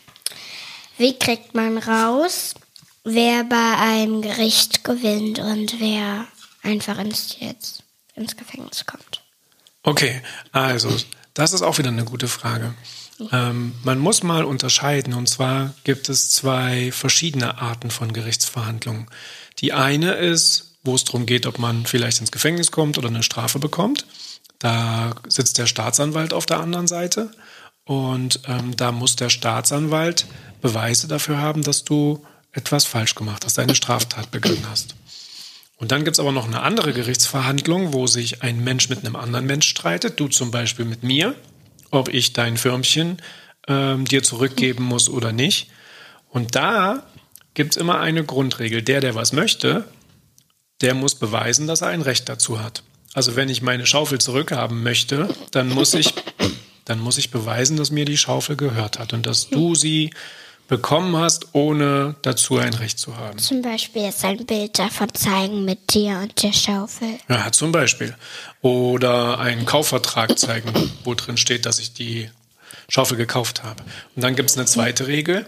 wie 0.99 1.19
kriegt 1.19 1.55
man 1.55 1.79
raus, 1.79 2.55
wer 3.05 3.45
bei 3.45 3.77
einem 3.79 4.23
Gericht 4.23 4.85
gewinnt 4.85 5.39
und 5.39 5.81
wer 5.81 6.27
einfach 6.63 6.99
ins, 6.99 7.37
jetzt, 7.41 7.83
ins 8.15 8.37
Gefängnis 8.37 8.87
kommt? 8.87 9.23
Okay, 9.83 10.23
also 10.53 10.95
das 11.35 11.53
ist 11.53 11.63
auch 11.63 11.79
wieder 11.79 11.91
eine 11.91 12.05
gute 12.05 12.29
Frage. 12.29 12.75
Ähm, 13.33 13.75
man 13.83 13.99
muss 13.99 14.23
mal 14.23 14.45
unterscheiden, 14.45 15.15
und 15.15 15.29
zwar 15.29 15.75
gibt 15.85 16.09
es 16.09 16.31
zwei 16.31 16.93
verschiedene 16.93 17.59
Arten 17.59 17.91
von 17.91 18.13
Gerichtsverhandlungen. 18.13 19.07
Die 19.59 19.73
eine 19.73 20.13
ist, 20.15 20.75
wo 20.83 20.95
es 20.95 21.05
darum 21.05 21.27
geht, 21.27 21.47
ob 21.47 21.59
man 21.59 21.87
vielleicht 21.87 22.21
ins 22.21 22.33
Gefängnis 22.33 22.71
kommt 22.71 22.99
oder 22.99 23.09
eine 23.09 23.23
Strafe 23.23 23.59
bekommt. 23.59 24.07
Da 24.59 25.15
sitzt 25.29 25.59
der 25.59 25.67
Staatsanwalt 25.67 26.33
auf 26.33 26.47
der 26.47 26.61
anderen 26.61 26.87
Seite 26.87 27.31
und 27.85 28.41
ähm, 28.47 28.77
da 28.77 28.93
muss 28.93 29.17
der 29.17 29.29
Staatsanwalt 29.29 30.27
Beweise 30.61 31.07
dafür 31.07 31.39
haben, 31.39 31.63
dass 31.63 31.85
du 31.85 32.25
etwas 32.53 32.85
falsch 32.85 33.15
gemacht 33.15 33.45
hast, 33.45 33.59
eine 33.59 33.75
Straftat 33.75 34.31
begangen 34.31 34.65
hast. 34.69 34.97
Und 35.77 35.93
dann 35.93 36.05
gibt 36.05 36.17
es 36.17 36.21
aber 36.21 36.33
noch 36.33 36.47
eine 36.47 36.63
andere 36.63 36.93
Gerichtsverhandlung, 36.95 37.93
wo 37.93 38.07
sich 38.07 38.43
ein 38.43 38.65
Mensch 38.65 38.89
mit 38.89 39.01
einem 39.01 39.15
anderen 39.15 39.47
Mensch 39.47 39.69
streitet, 39.69 40.19
du 40.19 40.29
zum 40.29 40.51
Beispiel 40.51 40.87
mit 40.87 41.03
mir, 41.03 41.35
ob 41.91 42.09
ich 42.09 42.33
dein 42.33 42.57
Firmchen 42.57 43.19
ähm, 43.69 44.07
dir 44.07 44.23
zurückgeben 44.23 44.85
muss 44.85 45.09
oder 45.11 45.33
nicht. 45.33 45.71
Und 46.31 46.57
da 46.57 47.07
gibt 47.55 47.73
es 47.73 47.77
immer 47.77 48.01
eine 48.01 48.25
Grundregel. 48.25 48.83
Der, 48.83 49.01
der 49.01 49.15
was 49.15 49.33
möchte, 49.33 49.85
der 50.81 50.95
muss 50.95 51.15
beweisen, 51.15 51.67
dass 51.67 51.83
er 51.83 51.89
ein 51.89 52.03
Recht 52.03 52.29
dazu 52.29 52.63
hat. 52.63 52.83
Also 53.17 53.35
wenn 53.35 53.49
ich 53.49 53.63
meine 53.63 53.87
Schaufel 53.87 54.21
zurückhaben 54.21 54.83
möchte, 54.83 55.35
dann 55.51 55.71
muss 55.71 55.95
ich, 55.95 56.13
dann 56.85 57.01
muss 57.01 57.17
ich 57.17 57.31
beweisen, 57.31 57.79
dass 57.79 57.91
mir 57.91 58.05
die 58.05 58.19
Schaufel 58.19 58.57
gehört 58.57 58.99
hat 58.99 59.15
und 59.15 59.25
dass 59.25 59.49
du 59.49 59.75
sie 59.75 60.11
bekommen 60.69 61.17
hast, 61.17 61.55
ohne 61.55 62.17
dazu 62.21 62.59
ein 62.59 62.75
Recht 62.75 62.99
zu 62.99 63.17
haben. 63.17 63.39
Zum 63.39 63.63
Beispiel 63.63 64.03
jetzt 64.03 64.23
ein 64.23 64.45
Bild 64.45 64.79
davon 64.79 65.09
zeigen 65.15 65.65
mit 65.65 65.95
dir 65.95 66.19
und 66.19 66.43
der 66.43 66.53
Schaufel. 66.53 67.09
Ja, 67.27 67.51
zum 67.53 67.73
Beispiel. 67.73 68.15
Oder 68.61 69.39
einen 69.39 69.65
Kaufvertrag 69.65 70.39
zeigen, 70.39 70.71
wo 71.03 71.15
drin 71.15 71.39
steht, 71.39 71.65
dass 71.65 71.79
ich 71.79 71.95
die 71.95 72.29
Schaufel 72.87 73.17
gekauft 73.17 73.65
habe. 73.65 73.83
Und 74.15 74.23
dann 74.23 74.37
gibt 74.37 74.51
es 74.51 74.59
eine 74.59 74.67
zweite 74.67 75.07
Regel. 75.07 75.47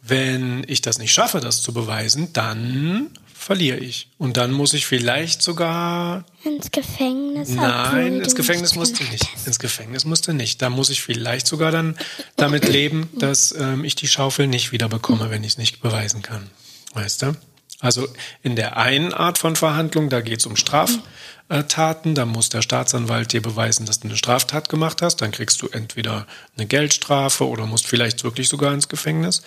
Wenn 0.00 0.62
ich 0.68 0.80
das 0.80 0.98
nicht 0.98 1.12
schaffe, 1.12 1.40
das 1.40 1.60
zu 1.60 1.74
beweisen, 1.74 2.32
dann 2.32 3.10
verliere 3.50 3.78
ich. 3.78 4.06
Und 4.16 4.36
dann 4.36 4.52
muss 4.52 4.74
ich 4.74 4.86
vielleicht 4.86 5.42
sogar. 5.42 6.24
Ins 6.44 6.70
Gefängnis? 6.70 7.48
Nein, 7.48 8.20
ins 8.20 8.36
Gefängnis 8.36 8.76
musste 8.76 9.02
nicht. 9.02 9.26
Ins 9.44 9.58
Gefängnis 9.58 10.04
musste 10.04 10.32
nicht. 10.34 10.62
Da 10.62 10.70
muss 10.70 10.88
ich 10.88 11.02
vielleicht 11.02 11.48
sogar 11.48 11.72
dann 11.72 11.96
damit 12.36 12.68
leben, 12.68 13.08
dass 13.12 13.50
ähm, 13.50 13.82
ich 13.82 13.96
die 13.96 14.06
Schaufel 14.06 14.46
nicht 14.46 14.70
wieder 14.70 14.88
bekomme, 14.88 15.30
wenn 15.30 15.42
ich 15.42 15.54
es 15.54 15.58
nicht 15.58 15.82
beweisen 15.82 16.22
kann. 16.22 16.48
Weißt 16.94 17.22
du? 17.22 17.32
Also 17.80 18.06
in 18.44 18.54
der 18.54 18.76
einen 18.76 19.12
Art 19.12 19.36
von 19.36 19.56
Verhandlung, 19.56 20.10
da 20.10 20.20
geht 20.20 20.38
es 20.38 20.46
um 20.46 20.54
Straftaten, 20.54 22.14
da 22.14 22.26
muss 22.26 22.50
der 22.50 22.62
Staatsanwalt 22.62 23.32
dir 23.32 23.42
beweisen, 23.42 23.84
dass 23.84 23.98
du 23.98 24.06
eine 24.06 24.16
Straftat 24.16 24.68
gemacht 24.68 25.02
hast. 25.02 25.16
Dann 25.22 25.32
kriegst 25.32 25.60
du 25.60 25.66
entweder 25.66 26.28
eine 26.56 26.68
Geldstrafe 26.68 27.48
oder 27.48 27.66
musst 27.66 27.88
vielleicht 27.88 28.22
wirklich 28.22 28.48
sogar 28.48 28.72
ins 28.72 28.88
Gefängnis. 28.88 29.42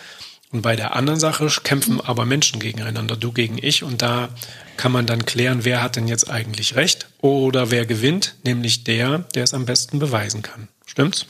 Und 0.53 0.61
bei 0.61 0.75
der 0.75 0.95
anderen 0.95 1.19
Sache 1.19 1.47
kämpfen 1.63 1.99
aber 1.99 2.25
Menschen 2.25 2.59
gegeneinander, 2.59 3.17
du 3.17 3.31
gegen 3.31 3.57
ich. 3.59 3.83
Und 3.83 4.03
da 4.03 4.29
kann 4.77 4.91
man 4.91 5.07
dann 5.07 5.25
klären, 5.25 5.65
wer 5.65 5.81
hat 5.81 5.95
denn 5.95 6.07
jetzt 6.07 6.29
eigentlich 6.29 6.75
recht 6.75 7.07
oder 7.21 7.71
wer 7.71 7.85
gewinnt, 7.87 8.35
nämlich 8.43 8.83
der, 8.83 9.19
der 9.33 9.43
es 9.43 9.53
am 9.55 9.65
besten 9.65 9.97
beweisen 9.97 10.43
kann. 10.43 10.67
Stimmt's? 10.85 11.25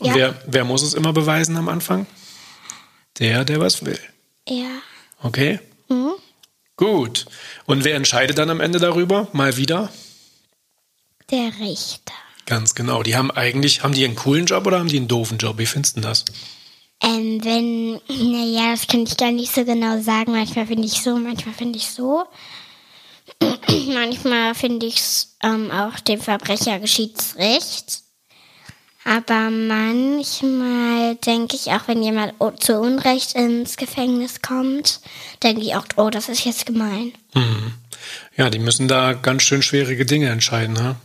Und 0.00 0.08
Ja. 0.08 0.14
wer, 0.14 0.42
wer 0.46 0.64
muss 0.64 0.82
es 0.82 0.94
immer 0.94 1.12
beweisen 1.12 1.56
am 1.58 1.68
Anfang? 1.68 2.06
Der, 3.18 3.44
der 3.44 3.60
was 3.60 3.84
will. 3.84 4.00
Ja. 4.48 4.70
Okay? 5.22 5.60
Gut. 6.76 7.26
Und 7.66 7.84
wer 7.84 7.94
entscheidet 7.94 8.38
dann 8.38 8.50
am 8.50 8.60
Ende 8.60 8.80
darüber? 8.80 9.28
Mal 9.32 9.56
wieder? 9.56 9.92
Der 11.30 11.52
Richter. 11.60 12.14
Ganz 12.46 12.74
genau. 12.74 13.02
Die 13.02 13.14
haben 13.16 13.30
eigentlich, 13.30 13.82
haben 13.82 13.94
die 13.94 14.04
einen 14.04 14.16
coolen 14.16 14.46
Job 14.46 14.66
oder 14.66 14.78
haben 14.78 14.88
die 14.88 14.96
einen 14.96 15.08
doofen 15.08 15.38
Job? 15.38 15.58
Wie 15.58 15.66
findest 15.66 15.96
du 15.98 16.00
das? 16.00 16.24
Ähm, 17.04 17.44
wenn, 17.44 17.92
naja, 18.08 18.72
das 18.72 18.86
kann 18.86 19.02
ich 19.04 19.16
gar 19.16 19.30
nicht 19.30 19.52
so 19.54 19.64
genau 19.64 20.00
sagen. 20.00 20.32
Manchmal 20.32 20.66
finde 20.66 20.86
ich 20.86 21.02
so, 21.02 21.16
manchmal 21.16 21.54
finde 21.54 21.78
ich 21.78 21.90
so. 21.90 22.24
manchmal 23.88 24.54
finde 24.54 24.86
ich 24.86 24.96
es 24.96 25.36
ähm, 25.42 25.70
auch 25.70 25.98
dem 26.00 26.20
Verbrecher 26.20 26.78
geschieht's 26.80 27.36
recht. 27.36 28.00
Aber 29.04 29.50
manchmal 29.50 31.16
denke 31.16 31.56
ich 31.56 31.66
auch, 31.72 31.86
wenn 31.88 32.02
jemand 32.02 32.32
zu 32.62 32.78
Unrecht 32.80 33.34
ins 33.34 33.76
Gefängnis 33.76 34.40
kommt, 34.40 35.00
denke 35.42 35.60
ich 35.60 35.74
auch, 35.76 35.84
oh, 35.96 36.08
das 36.08 36.30
ist 36.30 36.46
jetzt 36.46 36.64
gemein. 36.64 37.12
Ja, 38.36 38.48
die 38.48 38.58
müssen 38.58 38.88
da 38.88 39.12
ganz 39.12 39.42
schön 39.42 39.62
schwierige 39.62 40.06
Dinge 40.06 40.30
entscheiden, 40.30 40.82
ha? 40.82 40.96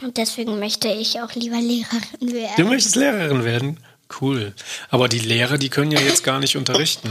Und 0.00 0.16
deswegen 0.16 0.58
möchte 0.58 0.88
ich 0.88 1.20
auch 1.20 1.34
lieber 1.34 1.60
Lehrerin 1.60 2.00
Du 2.20 2.32
werden. 2.32 2.68
möchtest 2.68 2.96
Lehrerin 2.96 3.44
werden? 3.44 3.80
Cool. 4.20 4.54
Aber 4.88 5.08
die 5.08 5.18
Lehrer, 5.18 5.58
die 5.58 5.68
können 5.68 5.92
ja 5.92 6.00
jetzt 6.00 6.24
gar 6.24 6.40
nicht 6.40 6.56
unterrichten. 6.56 7.10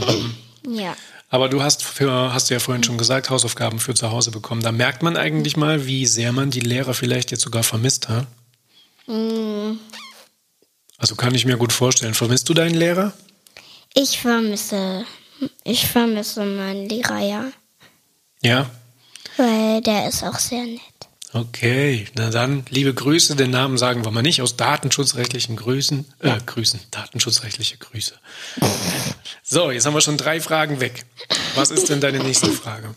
Ja. 0.68 0.96
Aber 1.28 1.48
du 1.48 1.62
hast 1.62 1.84
für, 1.84 2.34
hast 2.34 2.50
du 2.50 2.54
ja 2.54 2.60
vorhin 2.60 2.82
schon 2.82 2.98
gesagt, 2.98 3.30
Hausaufgaben 3.30 3.78
für 3.78 3.94
zu 3.94 4.10
Hause 4.10 4.32
bekommen. 4.32 4.62
Da 4.62 4.72
merkt 4.72 5.02
man 5.02 5.16
eigentlich 5.16 5.56
mal, 5.56 5.86
wie 5.86 6.04
sehr 6.06 6.32
man 6.32 6.50
die 6.50 6.60
Lehrer 6.60 6.92
vielleicht 6.92 7.30
jetzt 7.30 7.42
sogar 7.42 7.62
vermisst, 7.62 8.08
ha? 8.08 8.26
Also 10.98 11.14
kann 11.14 11.34
ich 11.34 11.46
mir 11.46 11.56
gut 11.56 11.72
vorstellen. 11.72 12.14
Vermisst 12.14 12.48
du 12.48 12.54
deinen 12.54 12.74
Lehrer? 12.74 13.12
Ich 13.94 14.20
vermisse, 14.20 15.04
ich 15.64 15.86
vermisse 15.86 16.44
meinen 16.44 16.88
Lehrer, 16.88 17.20
ja. 17.20 17.44
Ja. 18.42 18.70
Weil 19.36 19.80
der 19.82 20.08
ist 20.08 20.22
auch 20.22 20.38
sehr 20.38 20.64
nett. 20.64 20.80
Okay, 21.32 22.08
na 22.16 22.30
dann, 22.30 22.64
liebe 22.70 22.92
Grüße, 22.92 23.36
den 23.36 23.50
Namen 23.50 23.78
sagen 23.78 24.04
wir 24.04 24.10
mal 24.10 24.22
nicht, 24.22 24.42
aus 24.42 24.56
datenschutzrechtlichen 24.56 25.54
Grüßen, 25.54 26.04
äh, 26.18 26.38
Grüßen, 26.44 26.80
datenschutzrechtliche 26.90 27.76
Grüße. 27.76 28.14
So, 29.44 29.70
jetzt 29.70 29.86
haben 29.86 29.94
wir 29.94 30.00
schon 30.00 30.16
drei 30.16 30.40
Fragen 30.40 30.80
weg. 30.80 31.04
Was 31.54 31.70
ist 31.70 31.88
denn 31.88 32.00
deine 32.00 32.18
nächste 32.18 32.50
Frage? 32.50 32.96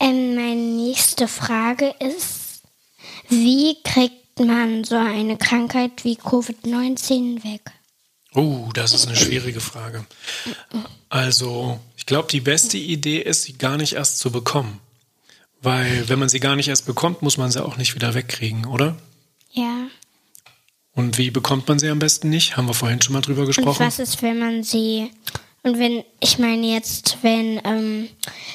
Ähm, 0.00 0.34
meine 0.34 0.56
nächste 0.56 1.28
Frage 1.28 1.94
ist, 1.98 2.62
wie 3.28 3.76
kriegt 3.82 4.40
man 4.40 4.84
so 4.84 4.96
eine 4.96 5.36
Krankheit 5.36 6.04
wie 6.04 6.16
Covid-19 6.16 7.44
weg? 7.44 7.72
Oh, 8.34 8.70
das 8.72 8.92
ist 8.92 9.06
eine 9.06 9.16
schwierige 9.16 9.60
Frage. 9.60 10.06
Also, 11.08 11.80
ich 11.96 12.06
glaube, 12.06 12.28
die 12.30 12.40
beste 12.40 12.76
Idee 12.76 13.20
ist, 13.20 13.42
sie 13.42 13.54
gar 13.54 13.76
nicht 13.76 13.94
erst 13.94 14.18
zu 14.18 14.30
bekommen. 14.30 14.80
Weil, 15.62 16.08
wenn 16.08 16.18
man 16.18 16.28
sie 16.28 16.40
gar 16.40 16.56
nicht 16.56 16.68
erst 16.68 16.86
bekommt, 16.86 17.22
muss 17.22 17.38
man 17.38 17.50
sie 17.50 17.64
auch 17.64 17.76
nicht 17.76 17.94
wieder 17.94 18.14
wegkriegen, 18.14 18.66
oder? 18.66 18.96
Ja. 19.52 19.86
Und 20.94 21.18
wie 21.18 21.30
bekommt 21.30 21.68
man 21.68 21.78
sie 21.78 21.88
am 21.88 21.98
besten 21.98 22.30
nicht? 22.30 22.56
Haben 22.56 22.68
wir 22.68 22.74
vorhin 22.74 23.02
schon 23.02 23.12
mal 23.14 23.20
drüber 23.20 23.42
Und 23.42 23.48
gesprochen. 23.48 23.84
was 23.84 23.98
ist, 23.98 24.22
wenn 24.22 24.38
man 24.38 24.62
sie, 24.62 25.10
und 25.62 25.78
wenn, 25.78 26.04
ich 26.20 26.38
meine 26.38 26.66
jetzt, 26.66 27.18
wenn 27.22 27.60
ähm, 27.64 28.08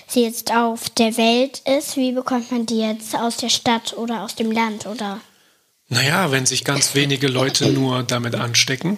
sie 0.08 0.24
jetzt 0.24 0.54
auf 0.54 0.90
der 0.90 1.18
Welt 1.18 1.62
ist, 1.68 1.98
wie 1.98 2.12
bekommt 2.14 2.52
man 2.52 2.66
die 2.66 2.80
jetzt 2.80 3.16
aus 3.16 3.38
der 3.38 3.50
Stadt 3.50 3.94
oder 3.98 4.24
aus 4.24 4.36
dem 4.36 4.52
Land 4.52 4.86
oder 4.86 5.20
Naja, 5.90 6.32
wenn 6.32 6.46
sich 6.46 6.64
ganz 6.64 6.96
wenige 6.96 7.28
Leute 7.28 7.72
nur 7.72 8.04
damit 8.04 8.36
anstecken, 8.36 8.98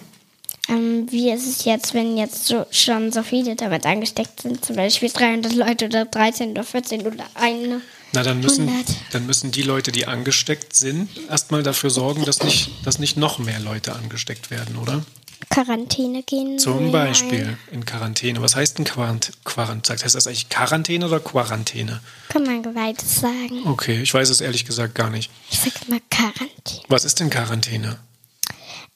ähm, 0.68 1.06
wie 1.10 1.30
ist 1.30 1.46
es 1.46 1.64
jetzt, 1.66 1.92
wenn 1.92 2.16
jetzt 2.16 2.46
so, 2.46 2.64
schon 2.70 3.12
so 3.12 3.22
viele 3.22 3.54
damit 3.56 3.84
angesteckt 3.84 4.40
sind, 4.40 4.64
zum 4.64 4.76
Beispiel 4.76 5.10
300 5.10 5.52
Leute 5.54 5.86
oder 5.86 6.06
13 6.06 6.52
oder 6.52 6.64
14 6.64 7.06
oder 7.06 7.26
eine? 7.34 7.82
Na, 8.14 8.22
dann 8.22 8.40
müssen, 8.40 8.68
100. 8.68 8.86
dann 9.12 9.26
müssen 9.26 9.50
die 9.50 9.62
Leute, 9.62 9.90
die 9.90 10.06
angesteckt 10.06 10.74
sind, 10.74 11.08
erstmal 11.28 11.62
dafür 11.62 11.90
sorgen, 11.90 12.24
dass 12.24 12.42
nicht, 12.42 12.70
dass 12.84 12.98
nicht 12.98 13.16
noch 13.16 13.38
mehr 13.38 13.58
Leute 13.58 13.94
angesteckt 13.94 14.50
werden, 14.50 14.76
oder? 14.76 15.04
Quarantäne 15.50 16.22
gehen. 16.22 16.58
Zum 16.58 16.92
Beispiel 16.92 17.58
in 17.70 17.84
Quarantäne. 17.84 18.40
Was 18.40 18.56
heißt 18.56 18.78
denn 18.78 18.84
Quarant 18.84 19.32
Quarant 19.44 19.90
heißt 19.90 20.14
das 20.14 20.26
eigentlich 20.26 20.48
Quarantäne 20.48 21.06
oder 21.06 21.20
Quarantäne? 21.20 21.92
Ein. 21.92 22.00
Kann 22.28 22.44
man 22.44 22.74
beides 22.74 23.20
sagen. 23.20 23.66
Okay, 23.66 24.00
ich 24.02 24.14
weiß 24.14 24.30
es 24.30 24.40
ehrlich 24.40 24.64
gesagt 24.64 24.94
gar 24.94 25.10
nicht. 25.10 25.30
Ich 25.50 25.58
sag 25.58 25.72
immer 25.86 26.00
Quarantäne. 26.10 26.84
Was 26.88 27.04
ist 27.04 27.20
denn 27.20 27.30
Quarantäne? 27.30 27.98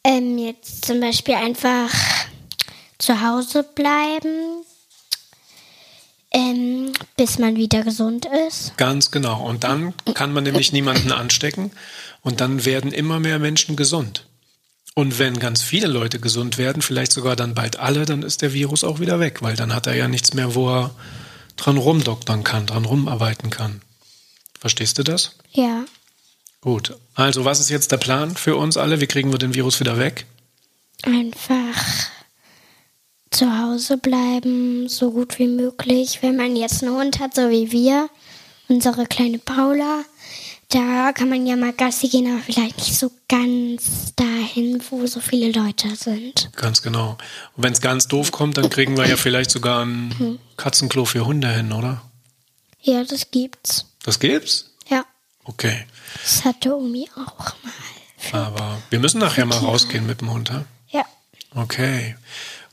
Ähm, 0.05 0.39
jetzt 0.39 0.85
zum 0.87 1.01
Beispiel 1.01 1.35
einfach 1.35 1.93
zu 2.99 3.21
Hause 3.21 3.65
bleiben, 3.75 4.65
ähm, 6.31 6.93
bis 7.17 7.39
man 7.39 7.57
wieder 7.57 7.83
gesund 7.83 8.27
ist. 8.49 8.77
Ganz 8.77 9.11
genau. 9.11 9.45
Und 9.47 9.65
dann 9.65 9.95
kann 10.15 10.33
man 10.33 10.45
nämlich 10.45 10.73
niemanden 10.73 11.13
anstecken 11.13 11.71
und 12.23 12.41
dann 12.41 12.65
werden 12.65 12.93
immer 12.93 13.21
mehr 13.21 13.39
Menschen 13.39 13.77
gesund. 13.77 14.27
Und 14.95 15.19
wenn 15.19 15.39
ganz 15.39 15.63
viele 15.63 15.87
Leute 15.87 16.19
gesund 16.19 16.59
werden, 16.59 16.83
vielleicht 16.83 17.13
sogar 17.13 17.37
dann 17.37 17.55
bald 17.55 17.79
alle, 17.79 18.05
dann 18.05 18.23
ist 18.23 18.43
der 18.43 18.53
Virus 18.53 18.83
auch 18.83 18.99
wieder 18.99 19.21
weg, 19.21 19.43
weil 19.43 19.55
dann 19.55 19.75
hat 19.75 19.87
er 19.87 19.95
ja 19.95 20.09
nichts 20.09 20.35
mehr, 20.35 20.55
wo 20.55 20.69
er 20.69 20.91
dran 21.57 21.77
rumdoktern 21.77 22.43
kann, 22.43 22.67
dran 22.67 22.85
rumarbeiten 22.85 23.51
kann. 23.51 23.81
Verstehst 24.59 24.99
du 24.99 25.05
das? 25.05 25.37
Ja. 25.53 25.85
Gut. 26.61 26.97
Also, 27.15 27.45
was 27.45 27.61
ist 27.61 27.69
jetzt 27.69 27.93
der 27.93 27.99
Plan 27.99 28.35
für 28.35 28.57
uns 28.57 28.77
alle? 28.77 29.01
Wie 29.01 29.07
kriegen 29.07 29.31
wir 29.31 29.39
den 29.39 29.55
Virus 29.55 29.79
wieder 29.79 29.99
weg? 29.99 30.27
Einfach 31.03 32.11
zu 33.31 33.59
Hause 33.59 33.97
bleiben, 33.99 34.89
so 34.89 35.11
gut 35.11 35.39
wie 35.39 35.47
möglich. 35.49 36.19
Wenn 36.23 36.37
man 36.37 36.57
jetzt 36.57 36.83
einen 36.83 36.95
Hund 36.97 37.19
hat, 37.21 37.35
so 37.35 37.51
wie 37.51 37.71
wir, 37.73 38.09
unsere 38.69 39.07
kleine 39.07 39.39
Paula, 39.39 40.05
da 40.71 41.13
kann 41.13 41.31
man 41.31 41.47
ja 41.47 41.57
mal 41.57 41.73
Gassi 41.73 42.09
gehen, 42.09 42.31
aber 42.31 42.43
vielleicht 42.43 42.77
nicht 42.79 42.95
so 42.99 43.11
ganz 43.29 44.13
dahin, 44.17 44.83
wo 44.91 45.07
so 45.07 45.21
viele 45.21 45.51
Leute 45.51 45.95
sind. 45.97 46.51
Ganz 46.57 46.83
genau. 46.83 47.17
Und 47.57 47.63
wenn 47.65 47.73
es 47.73 47.81
ganz 47.81 48.07
doof 48.09 48.33
kommt, 48.33 48.59
dann 48.59 48.69
kriegen 48.69 48.97
wir 48.97 49.07
ja 49.07 49.17
vielleicht 49.17 49.51
sogar 49.51 49.85
ein 49.85 50.39
Katzenklo 50.59 51.05
für 51.07 51.25
Hunde 51.25 51.49
hin, 51.51 51.73
oder? 51.73 52.03
Ja, 52.83 53.03
das 53.05 53.31
gibt's. 53.31 53.87
Das 54.05 54.19
gibt's? 54.19 54.71
Ja, 54.89 55.05
Okay. 55.45 55.87
das 56.23 56.45
hatte 56.45 56.77
Omi 56.77 57.09
auch 57.15 57.55
mal. 57.63 57.73
Aber 58.33 58.83
wir 58.91 58.99
müssen 58.99 59.19
nachher 59.21 59.47
mal 59.47 59.59
rausgehen 59.59 60.07
mit 60.07 60.21
dem 60.21 60.31
Hund, 60.33 60.51
ja? 60.51 60.65
Ja. 60.91 61.05
Okay. 61.55 62.17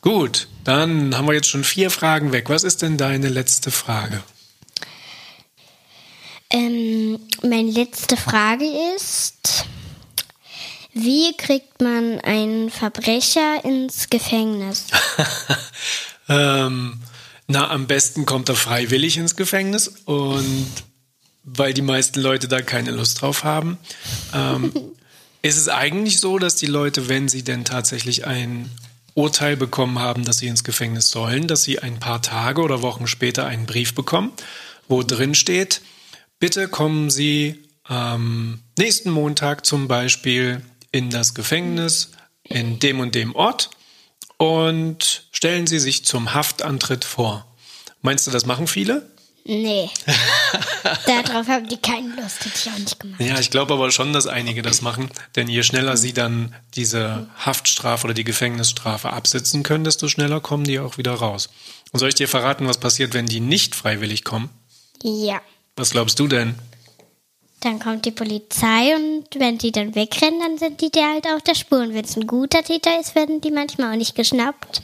Gut, 0.06 0.48
dann 0.64 1.18
haben 1.18 1.28
wir 1.28 1.34
jetzt 1.34 1.50
schon 1.50 1.64
vier 1.64 1.90
Fragen 1.90 2.32
weg. 2.32 2.48
Was 2.48 2.64
ist 2.64 2.84
denn 2.84 2.96
deine 2.96 3.28
letzte 3.28 3.72
Frage? 3.72 4.22
Ähm, 6.52 7.20
meine 7.42 7.72
letzte 7.72 8.16
Frage 8.16 8.66
ist, 8.96 9.66
wie 10.94 11.36
kriegt 11.36 11.82
man 11.82 12.20
einen 12.22 12.70
Verbrecher 12.70 13.66
ins 13.66 14.10
Gefängnis? 14.10 14.86
Ähm, 16.28 17.02
na, 17.46 17.70
am 17.70 17.86
besten 17.86 18.26
kommt 18.26 18.50
er 18.50 18.56
freiwillig 18.56 19.18
ins 19.18 19.36
Gefängnis 19.36 19.90
und 20.06 20.66
weil 21.44 21.72
die 21.76 21.84
meisten 21.84 22.20
Leute 22.20 22.48
da 22.48 22.64
keine 22.64 22.90
Lust 22.90 23.22
drauf 23.22 23.44
haben. 23.44 23.78
Ähm, 24.34 24.74
ist 25.44 25.58
es 25.58 25.70
eigentlich 25.70 26.20
so, 26.20 26.40
dass 26.40 26.56
die 26.56 26.66
Leute, 26.66 27.10
wenn 27.10 27.28
sie 27.28 27.44
denn 27.44 27.64
tatsächlich 27.64 28.26
ein 28.26 28.72
Urteil 29.16 29.56
bekommen 29.56 30.00
haben, 30.00 30.26
dass 30.26 30.40
sie 30.40 30.48
ins 30.48 30.64
Gefängnis 30.64 31.10
sollen, 31.10 31.48
dass 31.48 31.64
sie 31.64 31.80
ein 31.80 32.00
paar 32.00 32.22
Tage 32.22 32.62
oder 32.62 32.82
Wochen 32.82 33.08
später 33.08 33.46
einen 33.48 33.66
Brief 33.66 33.96
bekommen, 33.96 34.34
wo 34.88 35.04
drin 35.04 35.34
steht, 35.34 35.82
bitte 36.38 36.68
kommen 36.68 37.10
Sie 37.10 37.64
am 37.84 38.62
nächsten 38.78 39.10
Montag 39.10 39.66
zum 39.66 39.88
Beispiel 39.88 40.62
in 40.92 41.10
das 41.10 41.34
Gefängnis 41.34 42.12
in 42.44 42.80
dem 42.80 43.00
und 43.00 43.16
dem 43.16 43.34
Ort 43.36 43.70
und 44.38 45.28
stellen 45.32 45.66
Sie 45.66 45.80
sich 45.80 46.06
zum 46.06 46.34
Haftantritt 46.34 47.06
vor. 47.06 47.48
Meinst 48.02 48.28
du, 48.28 48.32
das 48.32 48.46
machen 48.46 48.68
viele? 48.68 49.10
Nee. 49.46 49.90
Darauf 51.06 51.48
haben 51.48 51.68
die 51.68 51.78
keine 51.78 52.10
Lust, 52.16 52.46
hätte 52.46 52.56
ich 52.56 52.70
auch 52.70 52.78
nicht 52.78 53.00
gemacht. 53.00 53.20
Ja, 53.20 53.40
ich 53.40 53.50
glaube 53.50 53.74
aber 53.74 53.92
schon, 53.92 54.14
dass 54.14 54.28
einige 54.28 54.62
das 54.62 54.82
machen, 54.82 55.10
denn 55.36 55.48
je 55.48 55.64
schneller 55.64 55.98
sie 55.98 56.14
dann 56.14 56.54
diese 56.76 57.28
Haftstrafe 57.38 58.06
oder 58.06 58.14
die 58.14 58.24
Gefängnisstrafe 58.24 59.12
absitzen 59.12 59.64
können, 59.64 59.84
desto 59.84 60.08
schneller 60.08 60.40
kommen 60.40 60.64
die 60.64 60.80
auch 60.80 60.98
wieder 60.98 61.14
raus. 61.14 61.50
Und 61.92 62.00
soll 62.00 62.10
ich 62.10 62.16
dir 62.16 62.28
verraten, 62.28 62.68
was 62.68 62.80
passiert, 62.80 63.14
wenn 63.14 63.26
die 63.26 63.40
nicht 63.40 63.76
freiwillig 63.76 64.24
kommen? 64.24 64.50
Ja. 65.04 65.42
Was 65.76 65.92
glaubst 65.92 66.20
du 66.20 66.28
denn? 66.28 66.56
Dann 67.62 67.80
kommt 67.80 68.06
die 68.06 68.12
Polizei 68.12 68.96
und 68.96 69.26
wenn 69.38 69.58
die 69.58 69.72
dann 69.72 69.96
wegrennen, 69.96 70.40
dann 70.40 70.58
sind 70.58 70.82
die 70.82 70.92
dir 70.92 71.08
halt 71.08 71.26
auf 71.26 71.42
der 71.42 71.56
Spur. 71.56 71.80
Und 71.80 71.94
wenn 71.96 72.06
es 72.06 72.16
ein 72.16 72.28
guter 72.28 72.64
Täter 72.64 73.00
ist, 73.00 73.16
werden 73.16 73.42
die 73.42 73.50
manchmal 73.50 73.94
auch 73.94 73.98
nicht 73.98 74.16
geschnappt. 74.16 74.84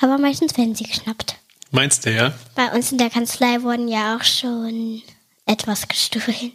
Aber 0.00 0.18
meistens 0.18 0.56
werden 0.56 0.74
sie 0.74 0.84
geschnappt. 0.84 1.36
Meinst 1.72 2.06
du, 2.06 2.14
ja? 2.14 2.34
Bei 2.54 2.70
uns 2.72 2.92
in 2.92 2.98
der 2.98 3.10
Kanzlei 3.10 3.62
wurden 3.62 3.88
ja 3.88 4.16
auch 4.16 4.24
schon 4.24 5.02
etwas 5.46 5.88
gestohlen. 5.88 6.52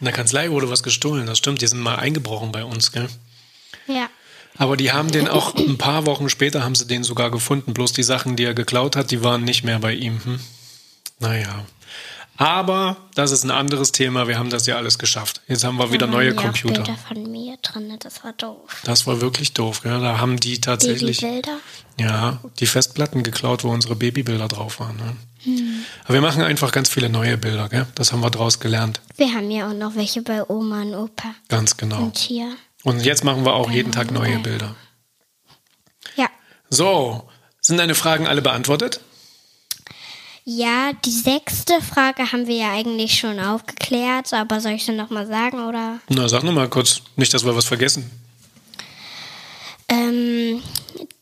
In 0.00 0.04
der 0.06 0.12
Kanzlei 0.12 0.50
wurde 0.50 0.68
was 0.68 0.82
gestohlen, 0.82 1.26
das 1.26 1.38
stimmt. 1.38 1.62
Die 1.62 1.66
sind 1.66 1.80
mal 1.80 1.96
eingebrochen 1.96 2.50
bei 2.50 2.64
uns, 2.64 2.92
gell? 2.92 3.08
Ja. 3.86 4.08
Aber 4.58 4.76
die 4.76 4.92
haben 4.92 5.10
den 5.10 5.28
auch 5.28 5.54
ein 5.54 5.78
paar 5.78 6.06
Wochen 6.06 6.28
später 6.28 6.64
haben 6.64 6.74
sie 6.74 6.86
den 6.86 7.04
sogar 7.04 7.30
gefunden. 7.30 7.72
Bloß 7.72 7.92
die 7.92 8.02
Sachen, 8.02 8.36
die 8.36 8.44
er 8.44 8.54
geklaut 8.54 8.96
hat, 8.96 9.10
die 9.10 9.22
waren 9.22 9.44
nicht 9.44 9.64
mehr 9.64 9.78
bei 9.78 9.94
ihm. 9.94 10.22
Hm? 10.24 10.40
Naja. 11.20 11.64
Aber 12.42 12.96
das 13.14 13.30
ist 13.30 13.44
ein 13.44 13.52
anderes 13.52 13.92
Thema. 13.92 14.26
Wir 14.26 14.36
haben 14.36 14.50
das 14.50 14.66
ja 14.66 14.74
alles 14.74 14.98
geschafft. 14.98 15.42
Jetzt 15.46 15.62
haben 15.62 15.76
wir 15.76 15.92
wieder 15.92 16.06
Da 16.06 16.12
neue 16.12 16.30
waren 16.30 16.34
ja 16.34 16.40
auch 16.40 16.44
Computer. 16.44 16.82
Bilder 16.82 16.98
von 16.98 17.30
mir 17.30 17.56
drin, 17.62 17.96
das 18.00 18.24
war 18.24 18.32
doof. 18.32 18.82
Das 18.84 19.06
war 19.06 19.20
wirklich 19.20 19.52
doof. 19.54 19.82
Gell? 19.82 20.00
Da 20.00 20.18
haben 20.18 20.40
die 20.40 20.60
tatsächlich 20.60 21.20
Babybilder. 21.20 21.58
ja 22.00 22.40
die 22.58 22.66
Festplatten 22.66 23.22
geklaut, 23.22 23.62
wo 23.62 23.70
unsere 23.70 23.94
Babybilder 23.94 24.48
drauf 24.48 24.80
waren. 24.80 24.96
Ne? 24.96 25.76
Aber 26.02 26.14
wir 26.14 26.20
machen 26.20 26.42
einfach 26.42 26.72
ganz 26.72 26.88
viele 26.88 27.08
neue 27.08 27.38
Bilder. 27.38 27.68
Gell? 27.68 27.86
Das 27.94 28.12
haben 28.12 28.22
wir 28.22 28.30
draus 28.30 28.58
gelernt. 28.58 29.00
Wir 29.16 29.32
haben 29.32 29.48
ja 29.48 29.68
auch 29.68 29.74
noch 29.74 29.94
welche 29.94 30.22
bei 30.22 30.42
Oma 30.48 30.82
und 30.82 30.94
Opa. 30.96 31.36
Ganz 31.46 31.76
genau. 31.76 31.98
Und 31.98 32.18
hier. 32.18 32.56
Und 32.82 33.04
jetzt 33.04 33.22
machen 33.22 33.44
wir 33.44 33.54
auch 33.54 33.70
jeden 33.70 33.92
Tag 33.92 34.10
neue 34.10 34.40
Bilder. 34.40 34.74
Ja. 36.16 36.26
So, 36.70 37.28
sind 37.60 37.76
deine 37.76 37.94
Fragen 37.94 38.26
alle 38.26 38.42
beantwortet? 38.42 39.00
Ja, 40.44 40.90
die 41.04 41.10
sechste 41.10 41.80
Frage 41.80 42.32
haben 42.32 42.46
wir 42.48 42.56
ja 42.56 42.72
eigentlich 42.72 43.16
schon 43.18 43.38
aufgeklärt, 43.38 44.32
aber 44.32 44.60
soll 44.60 44.72
ich 44.72 44.84
sie 44.84 44.90
nochmal 44.92 45.26
sagen 45.26 45.60
oder? 45.64 46.00
Na, 46.08 46.28
sag 46.28 46.42
noch 46.42 46.52
mal 46.52 46.68
kurz. 46.68 47.00
Nicht, 47.16 47.32
dass 47.32 47.44
wir 47.44 47.54
was 47.54 47.66
vergessen. 47.66 48.10
Ähm, 49.88 50.60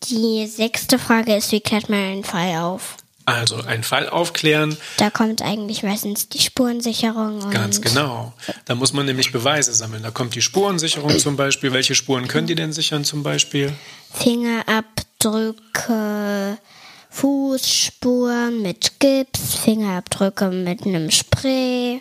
die 0.05 0.47
sechste 0.47 0.99
Frage 0.99 1.37
ist, 1.37 1.53
wie 1.53 1.61
klärt 1.61 1.91
man 1.91 1.99
einen 1.99 2.25
Fall 2.25 2.57
auf? 2.61 2.97
Also, 3.27 3.57
einen 3.57 3.83
Fall 3.85 4.09
aufklären, 4.09 4.77
Da 4.97 5.11
kommt 5.11 5.41
eigentlich 5.43 5.83
meistens 5.85 6.29
die 6.31 6.41
Spurensicherung 6.41 7.43
und 7.43 7.51
ganz 7.53 7.81
genau. 7.81 8.33
Da 8.65 8.75
muss 8.75 8.93
man 8.93 9.07
nämlich 9.07 9.31
Beweise 9.31 9.73
sammeln. 9.73 10.03
Da 10.03 10.11
kommt 10.11 10.35
die 10.35 10.43
Spurensicherung 10.43 11.17
zum 11.19 11.37
Beispiel. 11.37 11.73
Welche 11.73 11.95
Spuren 11.95 12.27
können 12.27 12.49
die 12.49 12.57
denn 12.57 12.73
sichern 12.73 13.05
zum 13.05 13.23
Beispiel? 13.23 13.73
Fingerabdrücke, 14.15 16.59
Fußspuren 17.11 18.63
mit 18.63 19.01
Gips, 19.01 19.57
Fingerabdrücke 19.57 20.51
mit 20.51 20.87
einem 20.87 21.11
Spray, 21.11 22.01